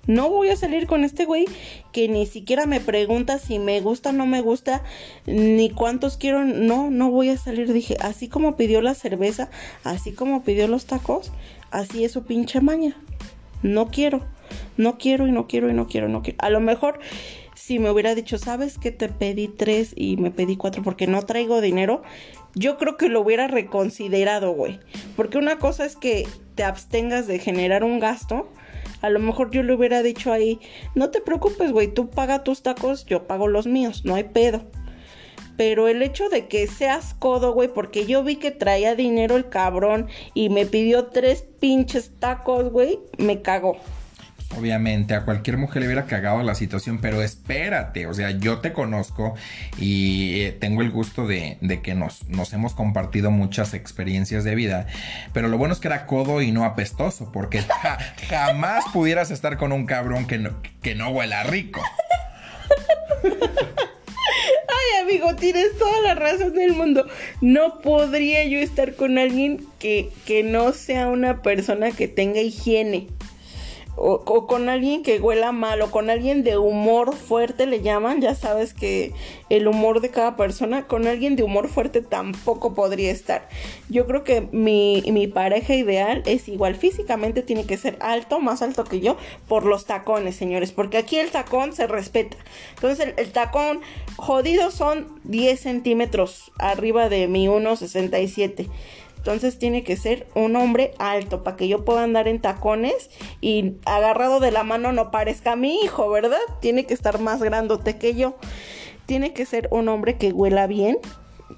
no 0.08 0.30
voy 0.30 0.50
a 0.50 0.56
salir 0.56 0.88
con 0.88 1.04
este 1.04 1.26
güey 1.26 1.46
que 1.92 2.08
ni 2.08 2.26
siquiera 2.26 2.66
me 2.66 2.80
pregunta 2.80 3.40
si 3.40 3.60
me 3.60 3.82
gusta 3.82 4.10
o 4.10 4.14
no 4.14 4.26
me 4.26 4.42
gusta, 4.42 4.84
ni 5.26 5.70
cuántos 5.70 6.18
quiero. 6.18 6.44
No, 6.46 6.90
no 6.90 7.12
voy 7.12 7.30
a 7.30 7.38
salir. 7.38 7.72
Dije, 7.72 7.98
así 8.02 8.28
como 8.28 8.56
pidió 8.56 8.82
la 8.82 8.96
cerveza, 8.96 9.50
así 9.84 10.12
como 10.12 10.44
pidió 10.44 10.68
los 10.68 10.86
tacos, 10.86 11.32
así 11.72 12.04
es 12.04 12.12
su 12.12 12.24
pinche 12.24 12.62
maña. 12.62 12.96
No 13.62 13.88
quiero, 13.88 14.26
no 14.78 14.98
quiero 14.98 15.28
y 15.28 15.32
no 15.32 15.48
quiero 15.48 15.70
y 15.70 15.74
no 15.74 15.88
quiero, 15.88 16.08
no 16.08 16.22
quiero. 16.24 16.38
A 16.42 16.50
lo 16.50 16.60
mejor 16.60 17.00
si 17.70 17.78
me 17.78 17.92
hubiera 17.92 18.16
dicho, 18.16 18.40
sabes 18.40 18.80
que 18.80 18.92
te 18.92 19.10
pedí 19.10 19.48
tres 19.48 19.94
y 19.96 20.18
me 20.18 20.32
pedí 20.32 20.56
cuatro 20.56 20.82
porque 20.82 21.06
no 21.06 21.22
traigo 21.22 21.62
dinero, 21.62 22.02
yo 22.56 22.80
creo 22.80 22.98
que 22.98 23.10
lo 23.10 23.22
hubiera 23.22 23.48
reconsiderado, 23.48 24.54
güey. 24.54 24.80
Porque 25.16 25.38
una 25.38 25.60
cosa 25.60 25.86
es 25.86 25.96
que 25.96 26.28
te 26.56 26.64
abstengas 26.64 27.28
de 27.28 27.38
generar 27.38 27.84
un 27.84 28.00
gasto 28.00 28.50
a 29.02 29.10
lo 29.10 29.20
mejor 29.20 29.52
yo 29.52 29.64
le 29.64 29.74
hubiera 29.74 30.04
dicho 30.04 30.32
ahí, 30.32 30.60
no 30.96 31.10
te 31.10 31.22
preocupes, 31.22 31.72
güey, 31.72 31.88
tú 31.88 32.10
paga 32.10 32.44
tus 32.44 32.62
tacos, 32.62 33.06
yo 33.06 33.28
pago 33.28 33.48
los 33.48 33.68
míos, 33.68 34.04
no 34.06 34.16
hay 34.16 34.26
pedo. 34.26 34.64
Pero 35.58 35.90
el 35.90 36.02
hecho 36.02 36.30
de 36.30 36.48
que 36.48 36.68
seas 36.68 37.14
codo, 37.16 37.54
güey, 37.54 37.68
porque 37.68 38.06
yo 38.06 38.24
vi 38.24 38.38
que 38.38 38.52
traía 38.52 38.96
dinero 38.96 39.36
el 39.36 39.50
cabrón 39.50 40.08
y 40.34 40.50
me 40.50 40.66
pidió 40.66 41.08
tres 41.08 41.44
pinches 41.60 42.12
tacos, 42.20 42.72
güey, 42.72 43.00
me 43.18 43.42
cagó 43.42 43.78
obviamente 44.58 45.14
a 45.14 45.26
cualquier 45.26 45.58
mujer 45.58 45.82
le 45.82 45.88
hubiera 45.88 46.06
cagado 46.06 46.42
la 46.44 46.56
situación, 46.56 47.00
pero 47.00 47.22
espérate, 47.22 48.08
o 48.08 48.14
sea, 48.14 48.32
yo 48.32 48.60
te 48.60 48.74
conozco 48.74 49.36
y 49.78 50.42
eh, 50.42 50.52
tengo 50.52 50.82
el 50.82 50.92
gusto 50.92 51.28
de, 51.28 51.58
que 51.84 51.96
nos, 51.96 52.24
hemos 52.54 52.74
compartido 52.74 53.32
muchas 53.32 53.74
experiencias 53.74 54.44
de 54.44 54.56
vida, 54.56 54.88
pero 55.34 55.48
lo 55.48 55.58
bueno 55.58 55.74
es 55.74 55.80
que 55.80 55.88
era 55.88 56.06
codo 56.06 56.42
y 56.42 56.52
no 56.52 56.66
apestoso, 56.66 57.32
porque 57.32 57.64
jamás 58.30 58.86
pudieras 58.92 59.32
estar 59.32 59.58
con 59.58 59.72
un 59.72 59.86
cabrón 59.86 60.26
que 60.26 60.38
no, 60.38 60.62
que 60.82 60.96
no 60.96 61.10
huela 61.10 61.44
rico. 61.44 61.82
Ay, 63.24 65.02
amigo, 65.02 65.36
tienes 65.36 65.78
toda 65.78 66.02
la 66.02 66.16
razón 66.16 66.54
del 66.54 66.74
mundo. 66.74 67.08
No 67.42 67.82
podría 67.82 68.44
yo 68.46 68.60
estar 68.60 68.96
con 68.96 69.18
alguien 69.18 69.66
que, 69.80 70.10
que 70.26 70.44
no 70.44 70.72
sea 70.74 71.08
una 71.08 71.42
persona 71.42 71.92
que 71.92 72.08
tenga 72.08 72.42
higiene 72.42 73.08
o, 74.02 74.48
con 74.48 74.70
alguien 74.70 75.04
que 75.04 75.20
huela 75.20 75.52
mal 75.52 75.82
o 75.82 75.92
con 75.92 76.10
alguien 76.10 76.44
de 76.44 76.58
humor 76.58 77.16
fuerte 77.16 77.66
le 77.66 77.82
llaman, 77.82 78.22
ya 78.22 78.34
sabes 78.34 78.74
que 78.74 79.14
el 79.50 79.68
humor 79.68 80.00
de 80.00 80.10
cada 80.10 80.38
persona, 80.38 80.88
con 80.88 81.06
alguien 81.06 81.36
de 81.36 81.44
humor 81.44 81.68
fuerte 81.68 82.02
tampoco 82.02 82.74
podría 82.74 83.12
estar. 83.12 83.50
Yo 83.90 84.08
creo 84.08 84.24
que 84.24 84.48
mi, 84.52 85.04
mi 85.12 85.28
pareja 85.28 85.76
ideal 85.76 86.24
es 86.26 86.48
igual, 86.48 86.76
físicamente 86.76 87.42
tiene 87.42 87.66
que 87.66 87.78
ser 87.78 87.98
alto, 88.00 88.40
más 88.40 88.62
alto 88.62 88.86
que 88.86 89.02
yo, 89.02 89.18
por 89.48 89.66
los 89.66 89.86
tacones, 89.86 90.36
señores, 90.36 90.72
porque 90.72 90.98
aquí 90.98 91.18
el 91.18 91.30
tacón 91.30 91.74
se 91.74 91.86
respeta. 91.86 92.38
Entonces 92.76 93.06
el, 93.06 93.14
el 93.18 93.32
tacón 93.34 93.82
jodido 94.16 94.72
son 94.72 95.20
10 95.26 95.60
centímetros 95.60 96.52
arriba 96.58 97.10
de 97.10 97.28
mi 97.28 97.48
1,67 97.48 98.70
entonces 99.30 99.60
tiene 99.60 99.84
que 99.84 99.96
ser 99.96 100.26
un 100.34 100.56
hombre 100.56 100.96
alto 100.98 101.44
para 101.44 101.56
que 101.56 101.68
yo 101.68 101.86
pueda 101.86 102.04
andar 102.04 102.28
en 102.28 102.42
tacones 102.42 103.12
y 103.42 103.74
agarrado 103.86 104.40
de 104.40 104.50
la 104.50 104.64
mano 104.64 104.92
no 104.92 105.12
parezca 105.12 105.52
a 105.52 105.56
mi 105.56 105.84
hijo, 105.84 106.10
¿verdad? 106.10 106.40
Tiene 106.62 106.88
que 106.88 106.96
estar 106.96 107.20
más 107.20 107.44
grandote 107.44 108.00
que 108.00 108.16
yo. 108.16 108.38
Tiene 109.06 109.32
que 109.32 109.46
ser 109.46 109.68
un 109.70 109.88
hombre 109.88 110.18
que 110.18 110.32
huela 110.32 110.66
bien, 110.66 110.98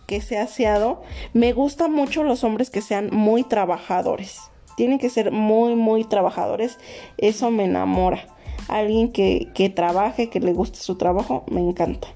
que 0.05 0.19
sea 0.19 0.43
aseado. 0.43 1.01
Me 1.31 1.53
gustan 1.53 1.93
mucho 1.93 2.23
los 2.23 2.43
hombres 2.43 2.69
que 2.69 2.81
sean 2.81 3.07
muy 3.09 3.43
trabajadores. 3.43 4.41
Tienen 4.75 4.99
que 4.99 5.09
ser 5.09 5.31
muy, 5.31 5.75
muy 5.75 6.03
trabajadores. 6.03 6.77
Eso 7.17 7.51
me 7.51 7.63
enamora. 7.63 8.27
Alguien 8.67 9.13
que, 9.13 9.47
que 9.53 9.69
trabaje, 9.69 10.29
que 10.29 10.41
le 10.41 10.51
guste 10.51 10.79
su 10.79 10.97
trabajo, 10.97 11.45
me 11.49 11.61
encanta. 11.61 12.09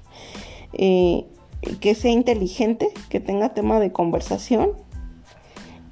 Eh, 0.74 1.24
que 1.80 1.94
sea 1.94 2.10
inteligente, 2.10 2.90
que 3.08 3.20
tenga 3.20 3.54
tema 3.54 3.80
de 3.80 3.90
conversación 3.90 4.84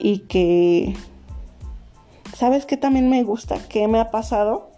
y 0.04 0.18
que, 0.18 0.94
¿sabes 2.36 2.66
qué 2.66 2.76
también 2.76 3.08
me 3.08 3.22
gusta? 3.22 3.58
¿Qué 3.70 3.88
me 3.88 3.98
ha 3.98 4.10
pasado? 4.10 4.70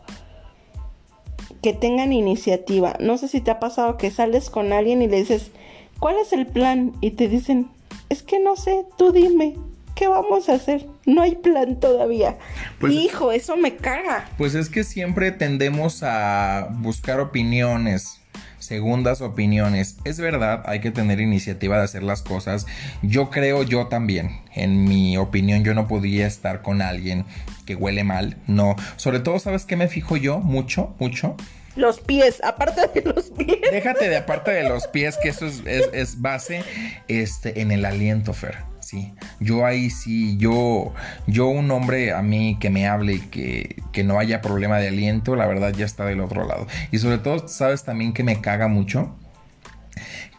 Que 1.62 1.72
tengan 1.72 2.12
iniciativa. 2.12 2.94
No 3.00 3.18
sé 3.18 3.26
si 3.26 3.40
te 3.40 3.50
ha 3.50 3.58
pasado 3.58 3.96
que 3.96 4.12
sales 4.12 4.50
con 4.50 4.72
alguien 4.72 5.02
y 5.02 5.08
le 5.08 5.16
dices, 5.16 5.50
¿cuál 5.98 6.14
es 6.22 6.32
el 6.32 6.46
plan? 6.46 6.92
Y 7.00 7.10
te 7.10 7.26
dicen, 7.26 7.68
es 8.08 8.22
que 8.22 8.38
no 8.38 8.54
sé, 8.54 8.86
tú 8.96 9.10
dime. 9.10 9.56
¿Qué 9.96 10.06
vamos 10.06 10.48
a 10.48 10.54
hacer? 10.54 10.86
No 11.06 11.22
hay 11.22 11.34
plan 11.34 11.80
todavía. 11.80 12.38
Pues, 12.78 12.92
Hijo, 12.92 13.32
eso 13.32 13.56
me 13.56 13.74
caga. 13.74 14.28
Pues 14.38 14.54
es 14.54 14.68
que 14.68 14.84
siempre 14.84 15.32
tendemos 15.32 16.04
a 16.04 16.68
buscar 16.70 17.18
opiniones 17.18 18.20
segundas 18.58 19.20
opiniones. 19.20 19.96
Es 20.04 20.18
verdad, 20.18 20.62
hay 20.66 20.80
que 20.80 20.90
tener 20.90 21.20
iniciativa 21.20 21.78
de 21.78 21.84
hacer 21.84 22.02
las 22.02 22.22
cosas. 22.22 22.66
Yo 23.02 23.30
creo 23.30 23.62
yo 23.62 23.86
también, 23.86 24.40
en 24.54 24.84
mi 24.84 25.16
opinión, 25.16 25.64
yo 25.64 25.74
no 25.74 25.88
podría 25.88 26.26
estar 26.26 26.62
con 26.62 26.82
alguien 26.82 27.24
que 27.64 27.74
huele 27.74 28.04
mal. 28.04 28.36
No, 28.46 28.76
sobre 28.96 29.20
todo, 29.20 29.38
¿sabes 29.38 29.64
qué 29.64 29.76
me 29.76 29.88
fijo 29.88 30.16
yo? 30.16 30.38
Mucho, 30.38 30.94
mucho. 30.98 31.36
Los 31.74 32.00
pies, 32.00 32.42
aparte 32.42 32.88
de 32.88 33.12
los 33.12 33.30
pies. 33.30 33.58
Déjate 33.70 34.08
de 34.08 34.16
aparte 34.16 34.50
de 34.50 34.68
los 34.68 34.86
pies, 34.86 35.18
que 35.22 35.28
eso 35.28 35.46
es, 35.46 35.62
es 35.66 36.20
base, 36.22 36.62
este, 37.08 37.60
en 37.60 37.70
el 37.70 37.84
aliento, 37.84 38.32
Fer 38.32 38.75
sí. 38.86 39.12
Yo 39.40 39.66
ahí 39.66 39.90
sí, 39.90 40.36
yo, 40.38 40.92
yo 41.26 41.48
un 41.48 41.70
hombre 41.70 42.12
a 42.12 42.22
mí 42.22 42.56
que 42.60 42.70
me 42.70 42.86
hable 42.86 43.14
y 43.14 43.20
que, 43.20 43.82
que 43.92 44.04
no 44.04 44.18
haya 44.18 44.40
problema 44.40 44.78
de 44.78 44.88
aliento, 44.88 45.36
la 45.36 45.46
verdad 45.46 45.72
ya 45.74 45.84
está 45.84 46.04
del 46.04 46.20
otro 46.20 46.46
lado. 46.46 46.66
Y 46.92 46.98
sobre 46.98 47.18
todo, 47.18 47.48
sabes 47.48 47.84
también 47.84 48.12
que 48.12 48.22
me 48.22 48.40
caga 48.40 48.68
mucho 48.68 49.16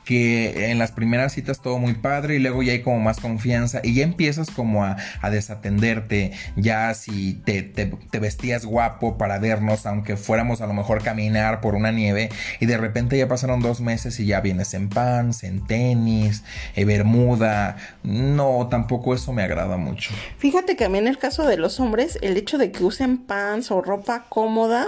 que 0.08 0.72
en 0.72 0.80
las 0.80 0.94
primeras 0.94 1.34
citas 1.34 1.62
todo 1.62 1.80
muy 1.80 1.94
padre 1.94 2.38
y 2.38 2.40
luego 2.40 2.64
ya 2.64 2.72
hay 2.72 2.82
como 2.82 2.98
más 3.02 3.20
confianza 3.20 3.82
y 3.84 3.94
ya 3.94 4.04
empiezas 4.04 4.50
como 4.50 4.86
a, 4.86 4.96
desatenderte, 5.30 6.32
ya 6.56 6.94
si 6.94 7.34
te, 7.34 7.62
te, 7.62 8.20
vestías 8.20 8.66
guapo 8.66 9.18
para 9.18 9.38
vernos, 9.38 9.86
aunque 9.86 10.16
fuéramos 10.16 10.62
a 10.62 10.68
lo 10.68 10.74
mejor 10.74 11.04
caminar 11.04 11.60
por 11.60 11.76
una 11.76 11.92
nieve 11.92 12.30
y 12.62 12.68
de 12.68 12.78
repente 12.78 13.18
ya 13.18 13.28
pasaron 13.28 13.60
dos 13.60 13.82
meses 13.82 14.18
y 14.22 14.28
ya 14.28 14.40
vienes 14.40 14.74
en 14.74 14.88
pants, 14.88 15.44
en 15.44 15.68
tenis, 15.68 16.46
en 16.78 16.88
bermuda, 16.88 17.76
no, 18.04 18.68
tampoco 18.72 19.14
eso 19.14 19.34
me 19.34 19.44
agrada 19.44 19.76
mucho. 19.76 20.14
Fíjate 20.38 20.78
que 20.78 20.86
a 20.86 20.90
mí 20.90 21.00
en 21.00 21.08
el 21.08 21.18
caso 21.18 21.46
de 21.46 21.58
los 21.58 21.82
hombres, 21.82 22.18
el 22.22 22.38
hecho 22.38 22.58
de 22.58 22.72
que 22.72 22.86
usen 22.86 23.18
pants 23.18 23.72
o 23.72 23.82
ropa 23.82 24.28
cómoda, 24.30 24.88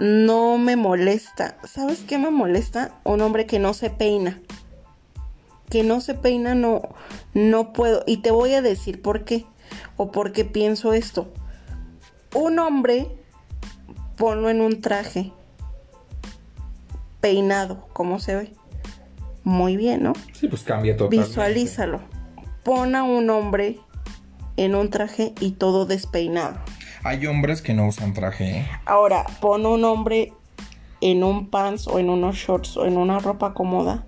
no 0.00 0.56
me 0.56 0.76
molesta. 0.76 1.58
¿Sabes 1.64 2.00
qué 2.00 2.16
me 2.16 2.30
molesta? 2.30 2.98
Un 3.04 3.20
hombre 3.20 3.44
que 3.44 3.58
no 3.58 3.74
se 3.74 3.90
peina. 3.90 4.40
Que 5.68 5.84
no 5.84 6.00
se 6.00 6.14
peina 6.14 6.54
no 6.54 6.80
no 7.34 7.72
puedo 7.72 8.02
y 8.06 8.16
te 8.16 8.30
voy 8.30 8.54
a 8.54 8.62
decir 8.62 9.02
por 9.02 9.24
qué 9.24 9.44
o 9.98 10.10
por 10.10 10.32
qué 10.32 10.46
pienso 10.46 10.94
esto. 10.94 11.30
Un 12.34 12.58
hombre 12.58 13.08
ponlo 14.16 14.48
en 14.48 14.62
un 14.62 14.80
traje 14.80 15.32
peinado, 17.20 17.86
¿cómo 17.92 18.20
se 18.20 18.36
ve? 18.36 18.52
Muy 19.44 19.76
bien, 19.76 20.02
¿no? 20.02 20.14
Sí, 20.32 20.48
pues 20.48 20.62
cambia 20.62 20.96
todo. 20.96 21.10
Visualízalo. 21.10 22.00
Pon 22.64 22.94
a 22.94 23.02
un 23.02 23.28
hombre 23.28 23.78
en 24.56 24.74
un 24.74 24.88
traje 24.88 25.34
y 25.40 25.52
todo 25.52 25.84
despeinado. 25.84 26.58
Hay 27.02 27.26
hombres 27.26 27.62
que 27.62 27.74
no 27.74 27.86
usan 27.86 28.12
traje. 28.12 28.58
¿eh? 28.58 28.66
Ahora, 28.84 29.24
pon 29.40 29.66
un 29.66 29.84
hombre 29.84 30.32
en 31.00 31.24
un 31.24 31.48
pants 31.48 31.86
o 31.86 31.98
en 31.98 32.10
unos 32.10 32.36
shorts 32.36 32.76
o 32.76 32.84
en 32.84 32.96
una 32.96 33.18
ropa 33.18 33.54
cómoda. 33.54 34.06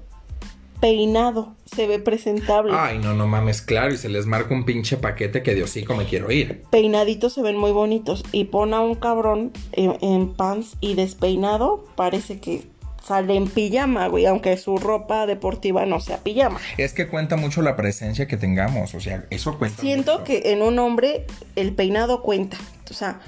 Peinado, 0.81 1.55
se 1.65 1.87
ve 1.87 2.01
presentable. 2.01 2.73
Ay, 2.77 2.99
no, 2.99 3.15
no 3.15 3.29
mames, 3.29 3.63
claro, 3.63 3.95
y 3.95 3.97
se 3.97 4.09
les 4.09 4.27
marca 4.27 4.53
un 4.53 4.65
pinche 4.65 4.97
paquete 4.97 5.43
que 5.45 5.55
de 5.55 5.63
hocico 5.63 5.95
me 5.95 6.07
quiero 6.07 6.33
ir. 6.33 6.65
Peinaditos 6.71 7.33
se 7.35 7.43
ven 7.43 7.57
muy 7.57 7.71
bonitos. 7.71 8.25
Y 8.33 8.47
pon 8.47 8.75
a 8.75 8.81
un 8.81 8.97
cabrón 8.97 9.53
en 9.73 10.35
pants 10.35 10.77
y 10.81 10.95
despeinado, 10.95 11.85
parece 11.95 12.41
que 12.41 12.72
sale 13.05 13.35
en 13.35 13.49
pijama, 13.49 14.07
güey, 14.09 14.27
aunque 14.27 14.57
su 14.57 14.77
ropa 14.79 15.27
deportiva 15.27 15.85
no 15.87 16.01
sea 16.01 16.19
pijama. 16.19 16.61
Es 16.79 16.93
que 16.93 17.09
cuenta 17.09 17.37
mucho 17.37 17.63
la 17.63 17.77
presencia 17.77 18.27
que 18.27 18.37
tengamos, 18.37 18.95
o 18.95 19.01
sea, 19.01 19.25
eso 19.31 19.59
cuenta. 19.59 19.81
Siento 19.81 20.25
que 20.25 20.53
en 20.53 20.63
un 20.63 20.79
hombre 20.79 21.27
el 21.57 21.75
peinado 21.75 22.23
cuenta, 22.23 22.57
o 22.91 22.95
sea, 22.95 23.21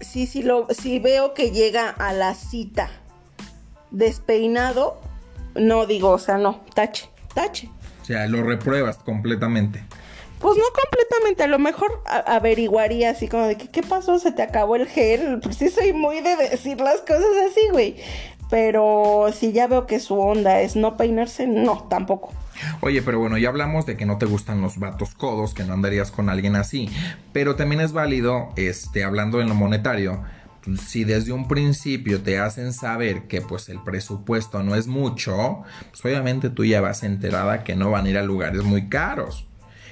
sí, 0.00 0.26
sí, 0.26 0.42
lo, 0.42 0.66
si 0.70 0.98
veo 0.98 1.34
que 1.34 1.50
llega 1.50 1.88
a 1.88 2.12
la 2.12 2.34
cita 2.34 2.90
despeinado, 3.90 5.00
no 5.54 5.86
digo, 5.86 6.10
o 6.10 6.18
sea, 6.18 6.38
no, 6.38 6.60
tache, 6.74 7.08
tache. 7.34 7.70
O 8.02 8.04
sea, 8.04 8.26
lo 8.26 8.42
repruebas 8.42 8.98
completamente. 8.98 9.82
Pues 10.40 10.56
no 10.56 10.64
completamente, 10.72 11.42
a 11.42 11.48
lo 11.48 11.58
mejor 11.58 12.02
averiguaría 12.06 13.10
así 13.10 13.28
como 13.28 13.46
de 13.46 13.56
que, 13.56 13.68
¿qué 13.68 13.82
pasó? 13.82 14.18
¿Se 14.18 14.32
te 14.32 14.42
acabó 14.42 14.76
el 14.76 14.88
gel? 14.88 15.38
Pues 15.42 15.56
sí 15.56 15.68
soy 15.68 15.92
muy 15.92 16.20
de 16.20 16.34
decir 16.34 16.80
las 16.80 17.02
cosas 17.02 17.28
así, 17.50 17.68
güey. 17.70 17.96
Pero 18.50 19.26
si 19.32 19.52
ya 19.52 19.68
veo 19.68 19.86
que 19.86 20.00
su 20.00 20.18
onda 20.18 20.60
es 20.60 20.74
no 20.76 20.96
peinarse, 20.96 21.46
no, 21.46 21.86
tampoco. 21.88 22.32
Oye, 22.80 23.00
pero 23.00 23.18
bueno, 23.20 23.38
ya 23.38 23.48
hablamos 23.48 23.86
de 23.86 23.96
que 23.96 24.06
no 24.06 24.18
te 24.18 24.26
gustan 24.26 24.60
los 24.60 24.78
vatos 24.78 25.14
codos, 25.14 25.54
que 25.54 25.64
no 25.64 25.72
andarías 25.72 26.10
con 26.10 26.28
alguien 26.28 26.56
así. 26.56 26.90
Pero 27.32 27.56
también 27.56 27.80
es 27.80 27.92
válido, 27.92 28.50
este, 28.56 29.04
hablando 29.04 29.40
en 29.40 29.48
lo 29.48 29.54
monetario, 29.54 30.22
si 30.78 31.04
desde 31.04 31.32
un 31.32 31.48
principio 31.48 32.20
te 32.22 32.38
hacen 32.38 32.72
saber 32.72 33.26
que 33.28 33.40
pues 33.40 33.68
el 33.68 33.80
presupuesto 33.82 34.62
no 34.62 34.74
es 34.74 34.86
mucho, 34.86 35.62
pues 35.90 36.04
obviamente 36.04 36.50
tú 36.50 36.64
ya 36.64 36.80
vas 36.80 37.02
enterada 37.02 37.64
que 37.64 37.76
no 37.76 37.90
van 37.90 38.06
a 38.06 38.10
ir 38.10 38.18
a 38.18 38.22
lugares 38.22 38.62
muy 38.64 38.88
caros. 38.88 39.46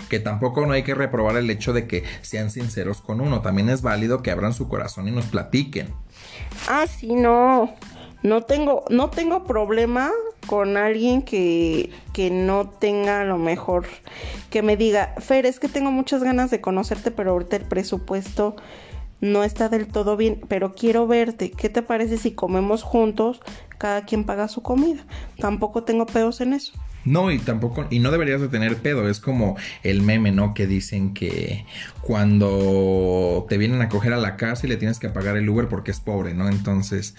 Que 0.09 0.21
tampoco 0.21 0.65
no 0.65 0.73
hay 0.73 0.85
que 0.85 0.95
reprobar 0.95 1.37
el 1.37 1.51
hecho 1.51 1.73
de 1.73 1.87
que 1.87 2.03
sean 2.23 2.51
sinceros 2.51 3.03
con 3.03 3.21
uno. 3.21 3.43
También 3.43 3.69
es 3.69 3.83
válido 3.83 4.23
que 4.23 4.31
abran 4.31 4.55
su 4.55 4.69
corazón 4.69 5.07
y 5.07 5.11
nos 5.11 5.27
platiquen. 5.27 5.89
Ah, 6.67 6.87
sí, 6.87 7.15
no. 7.15 7.75
No 8.23 8.43
tengo, 8.43 8.85
no 8.91 9.11
tengo 9.11 9.45
problema 9.45 10.11
con 10.47 10.77
alguien 10.77 11.23
que, 11.23 11.91
que 12.13 12.31
no 12.31 12.69
tenga 12.69 13.25
lo 13.25 13.39
mejor, 13.39 13.87
que 14.51 14.63
me 14.63 14.77
diga, 14.77 15.15
Fer, 15.19 15.47
es 15.47 15.61
que 15.61 15.69
tengo 15.69 15.91
muchas 15.91 16.23
ganas 16.23 16.51
de 16.51 16.61
conocerte, 16.61 17.11
pero 17.11 17.33
ahorita 17.33 17.57
el 17.57 17.65
presupuesto 17.65 18.57
no 19.21 19.45
está 19.45 19.69
del 19.69 19.87
todo 19.87 20.17
bien, 20.17 20.41
pero 20.49 20.75
quiero 20.75 21.07
verte. 21.07 21.51
¿Qué 21.51 21.69
te 21.69 21.83
parece 21.83 22.19
si 22.19 22.33
comemos 22.33 22.83
juntos? 22.83 23.41
Cada 23.77 24.05
quien 24.05 24.25
paga 24.25 24.49
su 24.49 24.63
comida. 24.63 25.05
Tampoco 25.39 25.85
tengo 25.85 26.07
pedos 26.07 26.41
en 26.41 26.53
eso. 26.55 26.73
No, 27.05 27.31
y 27.31 27.39
tampoco, 27.39 27.87
y 27.91 28.01
no 28.01 28.11
deberías 28.11 28.41
de 28.41 28.49
tener 28.49 28.77
pedo, 28.77 29.09
es 29.09 29.19
como 29.19 29.57
el 29.83 30.03
meme, 30.03 30.31
¿no? 30.31 30.53
Que 30.53 30.67
dicen 30.67 31.15
que 31.15 31.65
cuando 32.03 33.47
te 33.49 33.57
vienen 33.57 33.81
a 33.81 33.89
coger 33.89 34.13
a 34.13 34.19
la 34.19 34.37
casa 34.37 34.67
y 34.67 34.69
le 34.69 34.77
tienes 34.77 34.99
que 34.99 35.09
pagar 35.09 35.37
el 35.37 35.49
Uber 35.49 35.69
porque 35.69 35.91
es 35.91 36.01
pobre, 36.01 36.35
¿no? 36.35 36.49
Entonces, 36.49 37.15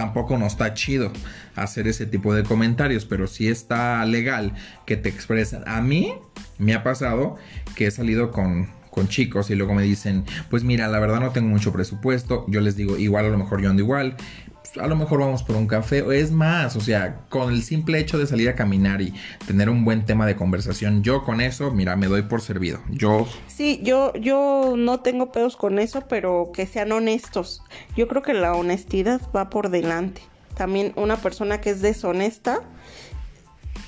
tampoco 0.00 0.38
nos 0.38 0.52
está 0.52 0.72
chido 0.72 1.12
hacer 1.56 1.86
ese 1.86 2.06
tipo 2.06 2.34
de 2.34 2.42
comentarios, 2.42 3.04
pero 3.04 3.26
sí 3.26 3.48
está 3.48 4.02
legal 4.06 4.54
que 4.86 4.96
te 4.96 5.10
expresen. 5.10 5.62
A 5.66 5.82
mí 5.82 6.14
me 6.56 6.72
ha 6.72 6.82
pasado 6.82 7.36
que 7.76 7.86
he 7.86 7.90
salido 7.90 8.30
con, 8.30 8.70
con 8.90 9.08
chicos 9.08 9.50
y 9.50 9.56
luego 9.56 9.74
me 9.74 9.82
dicen, 9.82 10.24
pues 10.48 10.64
mira, 10.64 10.88
la 10.88 10.98
verdad 11.00 11.20
no 11.20 11.32
tengo 11.32 11.48
mucho 11.48 11.70
presupuesto, 11.70 12.46
yo 12.48 12.62
les 12.62 12.76
digo, 12.76 12.96
igual 12.96 13.26
a 13.26 13.28
lo 13.28 13.36
mejor 13.36 13.60
yo 13.60 13.68
ando 13.68 13.82
igual, 13.82 14.16
a 14.80 14.86
lo 14.86 14.96
mejor 14.96 15.20
vamos 15.20 15.42
por 15.42 15.56
un 15.56 15.66
café, 15.66 16.02
o 16.02 16.12
es 16.12 16.30
más, 16.30 16.76
o 16.76 16.80
sea, 16.80 17.20
con 17.28 17.52
el 17.52 17.62
simple 17.62 17.98
hecho 17.98 18.18
de 18.18 18.26
salir 18.26 18.48
a 18.48 18.54
caminar 18.54 19.00
y 19.00 19.14
tener 19.46 19.68
un 19.68 19.84
buen 19.84 20.04
tema 20.04 20.26
de 20.26 20.36
conversación, 20.36 21.02
yo 21.02 21.24
con 21.24 21.40
eso, 21.40 21.70
mira, 21.70 21.96
me 21.96 22.06
doy 22.06 22.22
por 22.22 22.40
servido. 22.40 22.80
Yo 22.90 23.26
Sí, 23.46 23.80
yo 23.82 24.12
yo 24.14 24.74
no 24.76 25.00
tengo 25.00 25.32
pedos 25.32 25.56
con 25.56 25.78
eso, 25.78 26.02
pero 26.08 26.50
que 26.54 26.66
sean 26.66 26.92
honestos. 26.92 27.62
Yo 27.96 28.08
creo 28.08 28.22
que 28.22 28.34
la 28.34 28.54
honestidad 28.54 29.20
va 29.34 29.50
por 29.50 29.70
delante. 29.70 30.22
También 30.56 30.92
una 30.96 31.16
persona 31.16 31.60
que 31.60 31.70
es 31.70 31.80
deshonesta 31.80 32.62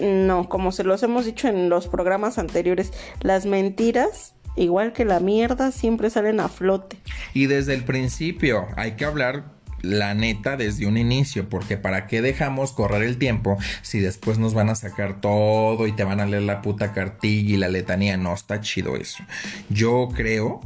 no, 0.01 0.49
como 0.49 0.73
se 0.73 0.85
los 0.85 1.03
hemos 1.03 1.27
dicho 1.27 1.49
en 1.49 1.69
los 1.69 1.87
programas 1.87 2.39
anteriores, 2.39 2.93
las 3.21 3.47
mentiras 3.47 4.35
igual 4.57 4.93
que 4.93 5.05
la 5.05 5.21
mierda, 5.21 5.73
siempre 5.73 6.11
salen 6.11 6.41
a 6.41 6.49
flote. 6.49 6.99
Y 7.35 7.47
desde 7.47 7.75
el 7.75 7.85
principio 7.85 8.67
hay 8.77 8.93
que 8.93 9.05
hablar 9.05 9.45
la 9.83 10.15
neta 10.15 10.57
desde 10.57 10.87
un 10.87 10.97
inicio, 10.97 11.49
porque 11.49 11.77
para 11.77 12.07
qué 12.07 12.23
dejamos 12.23 12.73
correr 12.73 13.03
el 13.03 13.19
tiempo 13.19 13.59
si 13.83 14.01
después 14.01 14.39
nos 14.39 14.55
van 14.55 14.71
a 14.71 14.75
sacar 14.75 15.21
todo 15.21 15.87
y 15.87 15.93
te 15.93 16.05
van 16.05 16.21
a 16.21 16.27
leer 16.27 16.43
la 16.43 16.63
puta 16.63 16.93
cartilla 16.93 17.55
y 17.55 17.57
la 17.57 17.69
letanía, 17.69 18.17
no 18.17 18.33
está 18.33 18.61
chido 18.61 18.97
eso. 18.97 19.25
Yo 19.69 20.09
creo 20.15 20.61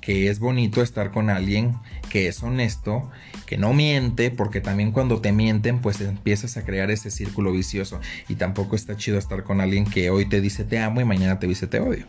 que 0.00 0.28
es 0.28 0.38
bonito 0.40 0.82
estar 0.82 1.10
con 1.10 1.30
alguien 1.30 1.74
que 2.08 2.26
es 2.26 2.42
honesto, 2.42 3.10
que 3.46 3.58
no 3.58 3.72
miente, 3.72 4.30
porque 4.30 4.60
también 4.60 4.92
cuando 4.92 5.20
te 5.20 5.32
mienten, 5.32 5.80
pues 5.80 6.00
empiezas 6.00 6.56
a 6.56 6.64
crear 6.64 6.90
ese 6.90 7.10
círculo 7.10 7.52
vicioso. 7.52 8.00
Y 8.28 8.34
tampoco 8.34 8.76
está 8.76 8.96
chido 8.96 9.18
estar 9.18 9.44
con 9.44 9.60
alguien 9.60 9.84
que 9.84 10.10
hoy 10.10 10.28
te 10.28 10.40
dice 10.40 10.64
te 10.64 10.78
amo 10.78 11.00
y 11.00 11.04
mañana 11.04 11.38
te 11.38 11.46
dice 11.46 11.66
te 11.66 11.80
odio. 11.80 12.06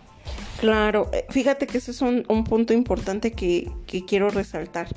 Claro, 0.59 1.09
eh, 1.13 1.25
fíjate 1.29 1.67
que 1.67 1.79
ese 1.79 1.91
es 1.91 2.01
un, 2.01 2.23
punto 2.43 2.73
importante 2.73 3.31
que, 3.31 3.71
que 3.87 4.05
quiero 4.05 4.29
resaltar 4.29 4.87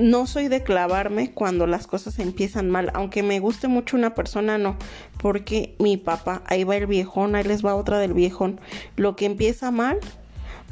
no 0.00 0.26
soy 0.26 0.48
de 0.48 0.62
clavarme 0.62 1.30
cuando 1.32 1.66
las 1.66 1.86
cosas 1.86 2.18
empiezan 2.18 2.70
mal, 2.70 2.90
aunque 2.94 3.22
me 3.22 3.38
guste 3.38 3.68
mucho 3.68 3.96
una 3.96 4.14
persona, 4.14 4.58
no, 4.58 4.76
porque 5.18 5.76
mi 5.78 5.96
papá, 5.96 6.42
ahí 6.46 6.64
va 6.64 6.76
el 6.76 6.86
viejón, 6.86 7.34
ahí 7.34 7.44
les 7.44 7.64
va 7.64 7.74
otra 7.74 7.98
del 7.98 8.14
viejón, 8.14 8.60
lo 8.96 9.16
que 9.16 9.26
empieza 9.26 9.70
mal, 9.70 9.98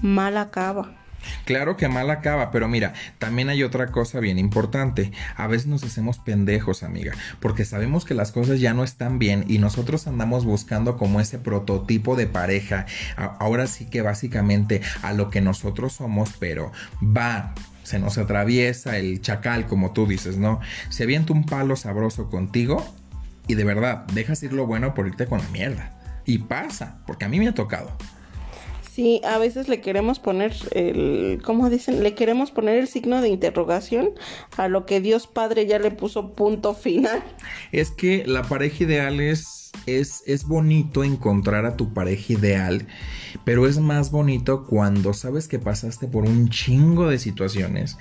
mal 0.01 0.37
acaba. 0.37 0.95
Claro 1.45 1.77
que 1.77 1.89
mal 1.89 2.11
acaba, 2.11 2.51
pero 2.51 2.69
mira, 2.69 2.95
también 3.19 3.49
hay 3.49 3.63
otra 3.63 3.89
cosa 3.89 4.21
bien 4.21 4.39
importante. 4.39 5.11
A 5.37 5.47
veces 5.47 5.67
nos 5.67 5.83
hacemos 5.83 6.19
pendejos, 6.19 6.83
amiga, 6.83 7.13
porque 7.41 7.65
sabemos 7.65 8.05
que 8.05 8.15
las 8.15 8.33
cosas 8.33 8.61
ya 8.61 8.73
no 8.73 8.85
están 8.85 9.19
bien 9.19 9.45
y 9.49 9.59
nosotros 9.59 10.07
andamos 10.07 10.45
buscando 10.45 10.97
como 10.97 11.21
ese 11.21 11.39
prototipo 11.39 12.17
de 12.17 12.29
pareja. 12.29 12.87
Ahora 13.17 13.67
sí 13.67 13.87
que 13.87 14.01
básicamente 14.01 14.81
a 15.03 15.13
lo 15.13 15.29
que 15.29 15.41
nosotros 15.41 15.95
somos, 15.95 16.35
pero 16.39 16.73
va 17.03 17.53
se 17.89 17.99
nos 17.99 18.19
atraviesa 18.19 18.99
el 18.99 19.23
chacal, 19.23 19.67
como 19.67 19.93
tú 19.93 20.07
dices, 20.07 20.37
¿no? 20.37 20.61
Se 20.91 21.05
avienta 21.05 21.33
un 21.33 21.47
palo 21.47 21.75
sabroso 21.75 22.29
contigo 22.29 22.85
y 23.47 23.55
de 23.55 23.65
verdad, 23.65 24.05
dejas 24.13 24.43
ir 24.43 24.53
lo 24.53 24.67
bueno 24.67 24.93
por 24.93 25.07
irte 25.07 25.27
con 25.27 25.41
la 25.41 25.49
mierda. 25.49 25.99
Y 26.27 26.39
pasa, 26.39 26.99
porque 27.07 27.25
a 27.25 27.29
mí 27.29 27.39
me 27.39 27.49
ha 27.49 27.55
tocado. 27.55 27.97
Sí, 28.99 29.21
a 29.23 29.39
veces 29.39 29.69
le 29.69 29.81
queremos 29.81 30.19
poner 30.19 30.53
el, 30.73 31.41
¿cómo 31.45 31.71
dicen? 31.71 32.03
Le 32.03 32.17
queremos 32.17 32.51
poner 32.51 32.79
el 32.79 32.89
signo 32.89 33.21
de 33.21 33.29
interrogación 33.29 34.11
a 34.57 34.67
lo 34.67 34.87
que 34.87 35.01
Dios 35.01 35.29
Padre 35.29 35.67
ya 35.67 35.79
le 35.79 35.93
puso 35.93 36.33
punto 36.33 36.75
final. 36.75 37.23
Es 37.71 37.93
que 37.93 38.27
la 38.27 38.43
pareja 38.43 38.83
ideal 38.83 39.21
es, 39.21 39.71
es, 39.87 40.25
es 40.27 40.49
bonito 40.49 41.05
encontrar 41.05 41.65
a 41.65 41.77
tu 41.77 41.95
pareja 41.95 42.33
ideal, 42.33 42.89
pero 43.45 43.69
es 43.69 43.79
más 43.79 44.11
bonito 44.11 44.67
cuando 44.67 45.13
sabes 45.15 45.47
que 45.47 45.61
pasaste 45.61 46.09
por 46.09 46.25
un 46.25 46.49
chingo 46.49 47.09
de 47.09 47.21
situaciones 47.21 47.99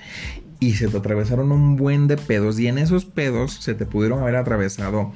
y 0.58 0.72
se 0.72 0.88
te 0.88 0.96
atravesaron 0.96 1.52
un 1.52 1.76
buen 1.76 2.08
de 2.08 2.16
pedos 2.16 2.58
y 2.58 2.66
en 2.66 2.76
esos 2.76 3.04
pedos 3.04 3.52
se 3.52 3.76
te 3.76 3.86
pudieron 3.86 4.18
haber 4.18 4.34
atravesado 4.34 5.12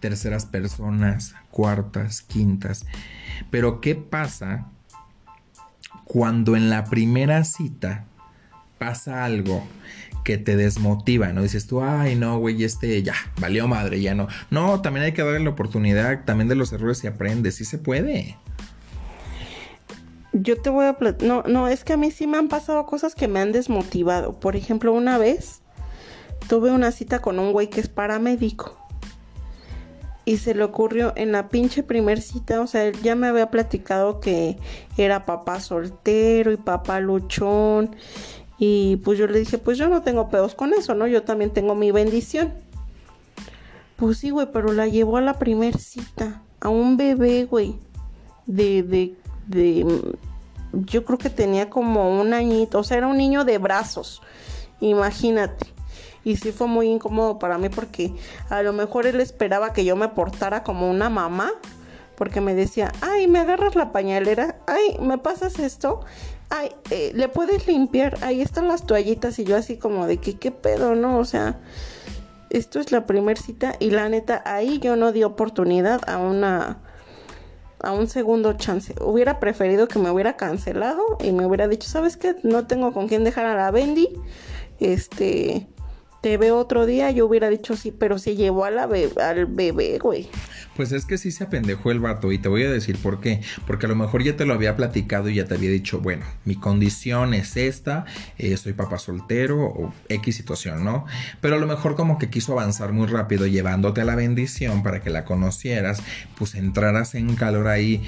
terceras 0.00 0.46
personas, 0.46 1.36
cuartas, 1.52 2.22
quintas. 2.22 2.86
Pero 3.52 3.80
¿qué 3.80 3.94
pasa 3.94 4.72
cuando 6.12 6.56
en 6.56 6.68
la 6.68 6.84
primera 6.84 7.42
cita 7.42 8.04
pasa 8.76 9.24
algo 9.24 9.62
que 10.24 10.36
te 10.36 10.56
desmotiva, 10.56 11.32
¿no? 11.32 11.40
Dices 11.40 11.66
tú, 11.66 11.82
ay, 11.82 12.16
no, 12.16 12.38
güey, 12.38 12.62
este 12.64 13.02
ya, 13.02 13.14
valió 13.40 13.66
madre, 13.66 14.02
ya 14.02 14.14
no. 14.14 14.28
No, 14.50 14.82
también 14.82 15.06
hay 15.06 15.12
que 15.12 15.22
darle 15.22 15.40
la 15.40 15.48
oportunidad, 15.48 16.26
también 16.26 16.48
de 16.48 16.54
los 16.54 16.70
errores 16.70 16.98
se 16.98 17.08
aprende, 17.08 17.50
sí 17.50 17.64
se 17.64 17.78
puede. 17.78 18.36
Yo 20.34 20.60
te 20.60 20.68
voy 20.68 20.84
a... 20.84 20.98
No, 21.22 21.44
no, 21.44 21.68
es 21.68 21.82
que 21.82 21.94
a 21.94 21.96
mí 21.96 22.10
sí 22.10 22.26
me 22.26 22.36
han 22.36 22.48
pasado 22.48 22.84
cosas 22.84 23.14
que 23.14 23.26
me 23.26 23.40
han 23.40 23.52
desmotivado. 23.52 24.38
Por 24.38 24.54
ejemplo, 24.54 24.92
una 24.92 25.16
vez 25.16 25.62
tuve 26.46 26.72
una 26.72 26.92
cita 26.92 27.20
con 27.20 27.38
un 27.38 27.52
güey 27.52 27.70
que 27.70 27.80
es 27.80 27.88
paramédico 27.88 28.81
y 30.24 30.36
se 30.36 30.54
le 30.54 30.62
ocurrió 30.62 31.12
en 31.16 31.32
la 31.32 31.48
pinche 31.48 31.82
primer 31.82 32.20
cita, 32.20 32.60
o 32.60 32.66
sea, 32.66 32.84
él 32.84 33.00
ya 33.02 33.14
me 33.14 33.26
había 33.26 33.50
platicado 33.50 34.20
que 34.20 34.56
era 34.96 35.26
papá 35.26 35.60
soltero 35.60 36.52
y 36.52 36.56
papá 36.56 37.00
luchón. 37.00 37.96
Y 38.58 38.96
pues 38.98 39.18
yo 39.18 39.26
le 39.26 39.40
dije, 39.40 39.58
pues 39.58 39.78
yo 39.78 39.88
no 39.88 40.02
tengo 40.02 40.28
pedos 40.28 40.54
con 40.54 40.72
eso, 40.72 40.94
¿no? 40.94 41.08
Yo 41.08 41.24
también 41.24 41.50
tengo 41.50 41.74
mi 41.74 41.90
bendición. 41.90 42.52
Pues 43.96 44.18
sí, 44.18 44.30
güey, 44.30 44.46
pero 44.52 44.72
la 44.72 44.86
llevó 44.86 45.16
a 45.16 45.20
la 45.20 45.38
primer 45.38 45.78
cita, 45.78 46.42
a 46.60 46.68
un 46.68 46.96
bebé, 46.96 47.44
güey, 47.44 47.78
de, 48.46 48.82
de, 48.82 49.16
de, 49.46 50.14
yo 50.72 51.04
creo 51.04 51.18
que 51.18 51.30
tenía 51.30 51.68
como 51.70 52.20
un 52.20 52.32
añito, 52.34 52.80
o 52.80 52.84
sea, 52.84 52.98
era 52.98 53.06
un 53.06 53.16
niño 53.16 53.44
de 53.44 53.58
brazos, 53.58 54.22
imagínate. 54.80 55.71
Y 56.24 56.36
sí 56.36 56.52
fue 56.52 56.66
muy 56.66 56.88
incómodo 56.88 57.38
para 57.38 57.58
mí 57.58 57.68
porque 57.68 58.14
a 58.48 58.62
lo 58.62 58.72
mejor 58.72 59.06
él 59.06 59.20
esperaba 59.20 59.72
que 59.72 59.84
yo 59.84 59.96
me 59.96 60.08
portara 60.08 60.62
como 60.62 60.90
una 60.90 61.08
mamá. 61.08 61.50
Porque 62.16 62.40
me 62.40 62.54
decía, 62.54 62.92
ay, 63.00 63.26
me 63.26 63.40
agarras 63.40 63.74
la 63.74 63.90
pañalera, 63.90 64.56
ay, 64.66 64.98
me 65.00 65.18
pasas 65.18 65.58
esto, 65.58 66.00
ay, 66.50 66.70
eh, 66.90 67.10
le 67.14 67.28
puedes 67.28 67.66
limpiar, 67.66 68.18
ahí 68.22 68.42
están 68.42 68.68
las 68.68 68.86
toallitas 68.86 69.38
y 69.38 69.44
yo 69.44 69.56
así 69.56 69.76
como 69.76 70.06
de 70.06 70.18
que 70.18 70.38
qué 70.38 70.52
pedo, 70.52 70.94
¿no? 70.94 71.18
O 71.18 71.24
sea, 71.24 71.58
esto 72.50 72.78
es 72.78 72.92
la 72.92 73.06
primer 73.06 73.38
cita 73.38 73.74
y 73.80 73.90
la 73.90 74.08
neta, 74.10 74.42
ahí 74.44 74.78
yo 74.78 74.94
no 74.94 75.10
di 75.10 75.24
oportunidad 75.24 76.02
a 76.06 76.18
una 76.18 76.82
a 77.82 77.92
un 77.92 78.06
segundo 78.08 78.52
chance. 78.52 78.94
Hubiera 79.00 79.40
preferido 79.40 79.88
que 79.88 79.98
me 79.98 80.10
hubiera 80.10 80.36
cancelado 80.36 81.02
y 81.22 81.32
me 81.32 81.46
hubiera 81.46 81.68
dicho, 81.68 81.88
¿sabes 81.88 82.16
qué? 82.16 82.36
No 82.42 82.66
tengo 82.66 82.92
con 82.92 83.08
quién 83.08 83.24
dejar 83.24 83.46
a 83.46 83.56
la 83.56 83.70
Bendy. 83.70 84.08
Este, 84.78 85.66
te 86.22 86.36
veo 86.36 86.56
otro 86.56 86.86
día, 86.86 87.10
yo 87.10 87.26
hubiera 87.26 87.50
dicho 87.50 87.76
sí, 87.76 87.90
pero 87.90 88.16
se 88.16 88.36
llevó 88.36 88.64
a 88.64 88.70
la 88.70 88.88
al 89.20 89.46
bebé, 89.46 89.98
güey. 89.98 90.28
Pues 90.76 90.92
es 90.92 91.04
que 91.04 91.18
sí 91.18 91.32
se 91.32 91.44
apendejó 91.44 91.90
el 91.90 91.98
vato 91.98 92.30
y 92.30 92.38
te 92.38 92.48
voy 92.48 92.62
a 92.62 92.70
decir 92.70 92.96
por 92.96 93.20
qué. 93.20 93.42
Porque 93.66 93.86
a 93.86 93.88
lo 93.88 93.96
mejor 93.96 94.22
ya 94.22 94.36
te 94.36 94.46
lo 94.46 94.54
había 94.54 94.76
platicado 94.76 95.28
y 95.28 95.34
ya 95.34 95.46
te 95.46 95.54
había 95.54 95.68
dicho, 95.68 96.00
bueno, 96.00 96.24
mi 96.44 96.54
condición 96.54 97.34
es 97.34 97.56
esta, 97.56 98.06
eh, 98.38 98.56
soy 98.56 98.72
papá 98.72 98.98
soltero 98.98 99.62
o 99.62 99.92
X 100.08 100.36
situación, 100.36 100.84
¿no? 100.84 101.06
Pero 101.40 101.56
a 101.56 101.58
lo 101.58 101.66
mejor 101.66 101.96
como 101.96 102.18
que 102.18 102.30
quiso 102.30 102.52
avanzar 102.52 102.92
muy 102.92 103.08
rápido 103.08 103.48
llevándote 103.48 104.00
a 104.00 104.04
la 104.04 104.14
bendición 104.14 104.84
para 104.84 105.00
que 105.00 105.10
la 105.10 105.24
conocieras, 105.24 106.02
pues 106.38 106.54
entraras 106.54 107.16
en 107.16 107.34
calor 107.34 107.66
ahí. 107.66 108.00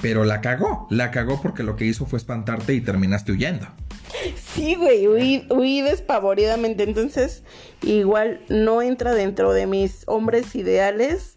Pero 0.00 0.24
la 0.24 0.40
cagó, 0.40 0.88
la 0.90 1.12
cagó 1.12 1.40
porque 1.40 1.62
lo 1.62 1.76
que 1.76 1.84
hizo 1.84 2.06
fue 2.06 2.18
espantarte 2.18 2.74
y 2.74 2.80
terminaste 2.80 3.30
huyendo. 3.30 3.68
Sí, 4.54 4.74
güey, 4.74 5.06
huí, 5.08 5.80
despavoridamente. 5.80 6.82
Entonces, 6.82 7.42
igual 7.82 8.40
no 8.48 8.82
entra 8.82 9.14
dentro 9.14 9.52
de 9.52 9.66
mis 9.66 10.02
hombres 10.06 10.54
ideales 10.54 11.36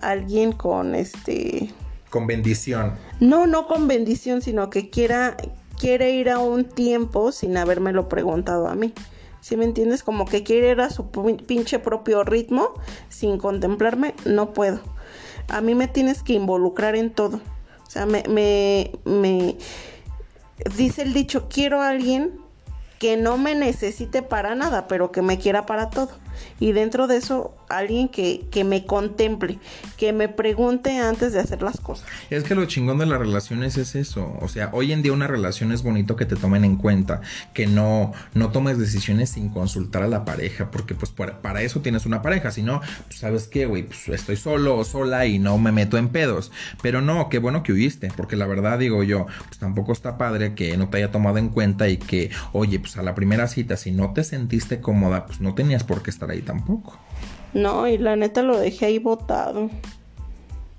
alguien 0.00 0.52
con 0.52 0.94
este. 0.94 1.70
Con 2.10 2.26
bendición. 2.26 2.94
No, 3.20 3.46
no 3.46 3.66
con 3.66 3.88
bendición, 3.88 4.42
sino 4.42 4.70
que 4.70 4.90
quiera, 4.90 5.36
quiere 5.78 6.12
ir 6.12 6.30
a 6.30 6.38
un 6.38 6.64
tiempo 6.64 7.32
sin 7.32 7.56
habérmelo 7.56 8.08
preguntado 8.08 8.68
a 8.68 8.74
mí. 8.74 8.92
Si 9.40 9.56
me 9.56 9.64
entiendes? 9.64 10.02
Como 10.04 10.24
que 10.24 10.44
quiere 10.44 10.70
ir 10.70 10.80
a 10.80 10.90
su 10.90 11.10
pinche 11.46 11.78
propio 11.80 12.22
ritmo 12.22 12.74
sin 13.08 13.38
contemplarme, 13.38 14.14
no 14.24 14.52
puedo. 14.52 14.80
A 15.48 15.60
mí 15.60 15.74
me 15.74 15.88
tienes 15.88 16.22
que 16.22 16.34
involucrar 16.34 16.94
en 16.94 17.10
todo. 17.10 17.40
O 17.86 17.90
sea, 17.90 18.06
me, 18.06 18.22
me, 18.28 18.92
me 19.04 19.56
dice 20.76 21.02
el 21.02 21.12
dicho, 21.12 21.48
quiero 21.48 21.82
a 21.82 21.88
alguien 21.88 22.40
que 22.98 23.16
no 23.16 23.36
me 23.36 23.54
necesite 23.54 24.22
para 24.22 24.54
nada, 24.54 24.86
pero 24.86 25.10
que 25.10 25.22
me 25.22 25.38
quiera 25.38 25.66
para 25.66 25.90
todo. 25.90 26.10
Y 26.60 26.72
dentro 26.72 27.06
de 27.06 27.16
eso, 27.16 27.54
alguien 27.68 28.08
que, 28.08 28.46
que, 28.50 28.64
me 28.64 28.84
contemple, 28.86 29.58
que 29.96 30.12
me 30.12 30.28
pregunte 30.28 30.98
antes 30.98 31.32
de 31.32 31.40
hacer 31.40 31.62
las 31.62 31.80
cosas. 31.80 32.06
Es 32.30 32.44
que 32.44 32.54
lo 32.54 32.66
chingón 32.66 32.98
de 32.98 33.06
las 33.06 33.18
relaciones 33.18 33.76
es 33.76 33.94
eso. 33.94 34.36
O 34.40 34.48
sea, 34.48 34.70
hoy 34.72 34.92
en 34.92 35.02
día 35.02 35.12
una 35.12 35.26
relación 35.26 35.72
es 35.72 35.82
bonito 35.82 36.16
que 36.16 36.26
te 36.26 36.36
tomen 36.36 36.64
en 36.64 36.76
cuenta, 36.76 37.20
que 37.54 37.66
no, 37.66 38.12
no 38.34 38.50
tomes 38.50 38.78
decisiones 38.78 39.30
sin 39.30 39.48
consultar 39.48 40.02
a 40.02 40.08
la 40.08 40.24
pareja, 40.24 40.70
porque 40.70 40.94
pues 40.94 41.12
para, 41.12 41.62
eso 41.62 41.80
tienes 41.80 42.06
una 42.06 42.22
pareja. 42.22 42.50
Si 42.50 42.62
no, 42.62 42.80
pues 43.06 43.18
sabes 43.18 43.48
qué, 43.48 43.66
güey, 43.66 43.84
pues 43.84 44.08
estoy 44.08 44.36
solo 44.36 44.76
o 44.76 44.84
sola 44.84 45.26
y 45.26 45.38
no 45.38 45.58
me 45.58 45.72
meto 45.72 45.98
en 45.98 46.08
pedos. 46.08 46.52
Pero 46.82 47.00
no, 47.00 47.28
qué 47.28 47.38
bueno 47.38 47.62
que 47.62 47.72
huiste, 47.72 48.12
porque 48.16 48.36
la 48.36 48.46
verdad 48.46 48.78
digo 48.78 49.02
yo, 49.02 49.26
pues 49.46 49.58
tampoco 49.58 49.92
está 49.92 50.18
padre 50.18 50.54
que 50.54 50.76
no 50.76 50.88
te 50.88 50.98
haya 50.98 51.10
tomado 51.10 51.38
en 51.38 51.48
cuenta 51.48 51.88
y 51.88 51.96
que, 51.96 52.30
oye, 52.52 52.78
pues 52.78 52.96
a 52.96 53.02
la 53.02 53.14
primera 53.14 53.48
cita, 53.48 53.76
si 53.76 53.90
no 53.90 54.12
te 54.12 54.24
sentiste 54.24 54.80
cómoda, 54.80 55.26
pues 55.26 55.40
no 55.40 55.54
tenías 55.54 55.84
por 55.84 56.02
qué 56.02 56.10
estar 56.10 56.21
ahí 56.30 56.42
tampoco. 56.42 56.98
No, 57.54 57.86
y 57.86 57.98
la 57.98 58.16
neta 58.16 58.42
lo 58.42 58.58
dejé 58.58 58.86
ahí 58.86 58.98
botado. 58.98 59.70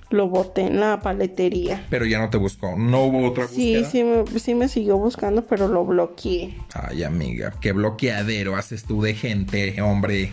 Lo 0.09 0.27
boté 0.27 0.61
en 0.61 0.79
la 0.79 0.99
paletería. 1.01 1.85
Pero 1.89 2.05
ya 2.05 2.19
no 2.19 2.29
te 2.29 2.37
buscó. 2.37 2.75
¿No 2.77 3.05
hubo 3.05 3.27
otra 3.27 3.47
sí, 3.47 3.83
Sí, 3.83 4.03
me, 4.03 4.27
sí 4.39 4.53
me 4.53 4.67
siguió 4.67 4.97
buscando, 4.97 5.43
pero 5.43 5.67
lo 5.67 5.85
bloqueé. 5.85 6.55
Ay, 6.73 7.03
amiga, 7.03 7.53
qué 7.59 7.71
bloqueadero 7.71 8.55
haces 8.55 8.83
tú 8.83 9.01
de 9.01 9.15
gente, 9.15 9.81
hombre. 9.81 10.31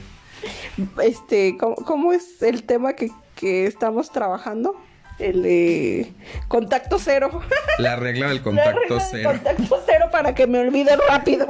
Este, 1.03 1.57
¿cómo, 1.59 2.13
es 2.13 2.43
el 2.43 2.65
tema 2.65 2.95
que, 2.95 3.11
que 3.35 3.67
estamos 3.67 4.11
trabajando? 4.11 4.77
el 5.21 5.43
de 5.43 6.13
contacto 6.49 6.99
cero. 6.99 7.43
La 7.79 7.97
regla 7.97 8.29
del 8.29 8.41
contacto 8.43 8.99
cero. 9.11 9.31
contacto 9.33 9.83
cero 9.87 10.07
para 10.11 10.35
que 10.35 10.47
me 10.47 10.59
olvide 10.61 10.97
rápido. 10.97 11.47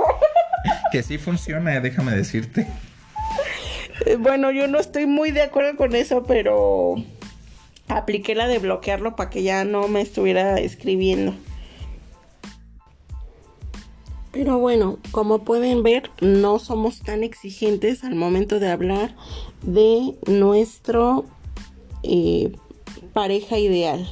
Que 0.93 1.03
sí 1.03 1.19
funciona, 1.19 1.79
déjame 1.81 2.13
decirte. 2.13 2.67
Eh, 4.07 4.17
bueno, 4.17 4.51
yo 4.51 4.67
no 4.69 4.79
estoy 4.79 5.07
muy 5.07 5.31
de 5.31 5.43
acuerdo 5.43 5.77
con 5.77 5.95
eso, 5.95 6.23
pero 6.25 6.97
apliqué 7.89 8.35
la 8.35 8.49
de 8.49 8.59
bloquearlo 8.59 9.17
para 9.17 9.31
que 9.31 9.43
ya 9.43 9.65
no 9.65 9.89
me 9.89 10.01
estuviera 10.01 10.59
escribiendo. 10.59 11.35
Pero 14.33 14.59
bueno, 14.59 14.99
como 15.11 15.41
pueden 15.45 15.83
ver, 15.83 16.11
no 16.21 16.61
somos 16.61 17.01
tan 17.01 17.25
exigentes 17.25 18.05
al 18.05 18.15
momento 18.15 18.61
de 18.61 18.71
hablar 18.71 19.17
de 19.63 20.15
nuestro 20.27 21.25
eh, 22.05 22.53
pareja 23.13 23.59
ideal. 23.59 24.09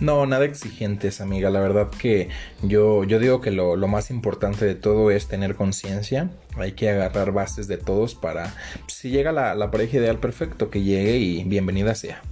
No, 0.00 0.26
nada 0.26 0.44
exigentes, 0.44 1.20
amiga. 1.20 1.50
La 1.50 1.60
verdad 1.60 1.90
que 1.90 2.28
yo, 2.62 3.04
yo 3.04 3.18
digo 3.18 3.40
que 3.40 3.50
lo, 3.50 3.76
más 3.86 4.10
importante 4.10 4.64
de 4.64 4.74
todo 4.74 5.10
es 5.10 5.28
tener 5.28 5.54
conciencia. 5.54 6.30
Hay 6.56 6.72
que 6.72 6.90
agarrar 6.90 7.32
bases 7.32 7.68
de 7.68 7.76
todos 7.76 8.14
para, 8.14 8.54
si 8.88 9.10
llega 9.10 9.32
la, 9.32 9.70
pareja 9.70 9.98
ideal, 9.98 10.18
perfecto, 10.18 10.70
que 10.70 10.82
llegue 10.82 11.18
y 11.18 11.44
bienvenida 11.44 11.94
sea. 11.94 12.22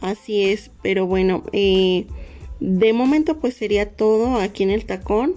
Así 0.00 0.44
es, 0.44 0.70
pero 0.82 1.06
bueno, 1.06 1.44
eh, 1.52 2.06
de 2.58 2.92
momento 2.92 3.38
pues 3.38 3.54
sería 3.54 3.90
todo 3.90 4.36
aquí 4.40 4.62
en 4.62 4.70
el 4.70 4.86
tacón. 4.86 5.36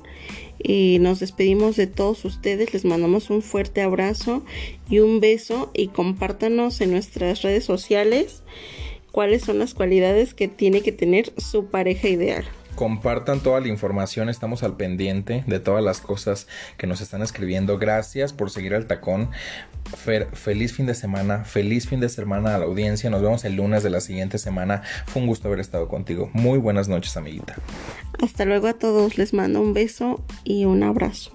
Eh, 0.60 0.98
nos 1.00 1.20
despedimos 1.20 1.76
de 1.76 1.86
todos 1.86 2.26
ustedes, 2.26 2.74
les 2.74 2.86
mandamos 2.86 3.30
un 3.30 3.44
fuerte 3.44 3.82
abrazo 3.82 4.44
y 4.90 5.00
un 5.00 5.20
beso 5.20 5.70
y 5.76 5.90
compártanos 5.90 6.82
en 6.82 6.92
nuestras 6.92 7.44
redes 7.44 7.66
sociales 7.66 8.42
cuáles 9.16 9.44
son 9.44 9.60
las 9.60 9.74
cualidades 9.74 10.34
que 10.34 10.50
tiene 10.50 10.82
que 10.82 10.92
tener 10.92 11.32
su 11.38 11.68
pareja 11.68 12.10
ideal. 12.10 12.44
compartan 12.76 13.40
toda 13.40 13.62
la 13.62 13.70
información, 13.70 14.28
estamos 14.28 14.62
al 14.62 14.76
pendiente 14.76 15.46
de 15.48 15.62
todas 15.62 15.82
las 15.82 16.02
cosas 16.02 16.48
que 16.78 16.86
nos 16.86 17.00
están 17.00 17.22
escribiendo. 17.22 17.78
Gracias 17.78 18.34
por 18.34 18.52
seguir 18.52 18.76
al 18.76 18.88
tacón. 18.88 19.30
Fer, 19.96 20.28
feliz 20.34 20.74
fin 20.74 20.86
de 20.86 20.96
semana, 20.96 21.46
feliz 21.46 21.88
fin 21.88 22.02
de 22.02 22.10
semana 22.10 22.56
a 22.56 22.58
la 22.58 22.66
audiencia. 22.66 23.10
Nos 23.10 23.22
vemos 23.22 23.46
el 23.46 23.56
lunes 23.56 23.84
de 23.84 23.90
la 23.90 24.02
siguiente 24.02 24.38
semana. 24.38 24.82
Fue 25.06 25.22
un 25.22 25.30
gusto 25.30 25.48
haber 25.48 25.62
estado 25.62 25.88
contigo. 25.88 26.30
Muy 26.34 26.60
buenas 26.60 26.90
noches, 26.90 27.16
amiguita. 27.16 27.56
Hasta 28.22 28.44
luego 28.44 28.68
a 28.68 28.74
todos. 28.74 29.18
Les 29.18 29.34
mando 29.34 29.62
un 29.62 29.74
beso 29.74 30.22
y 30.44 30.66
un 30.66 30.84
abrazo. 30.84 31.32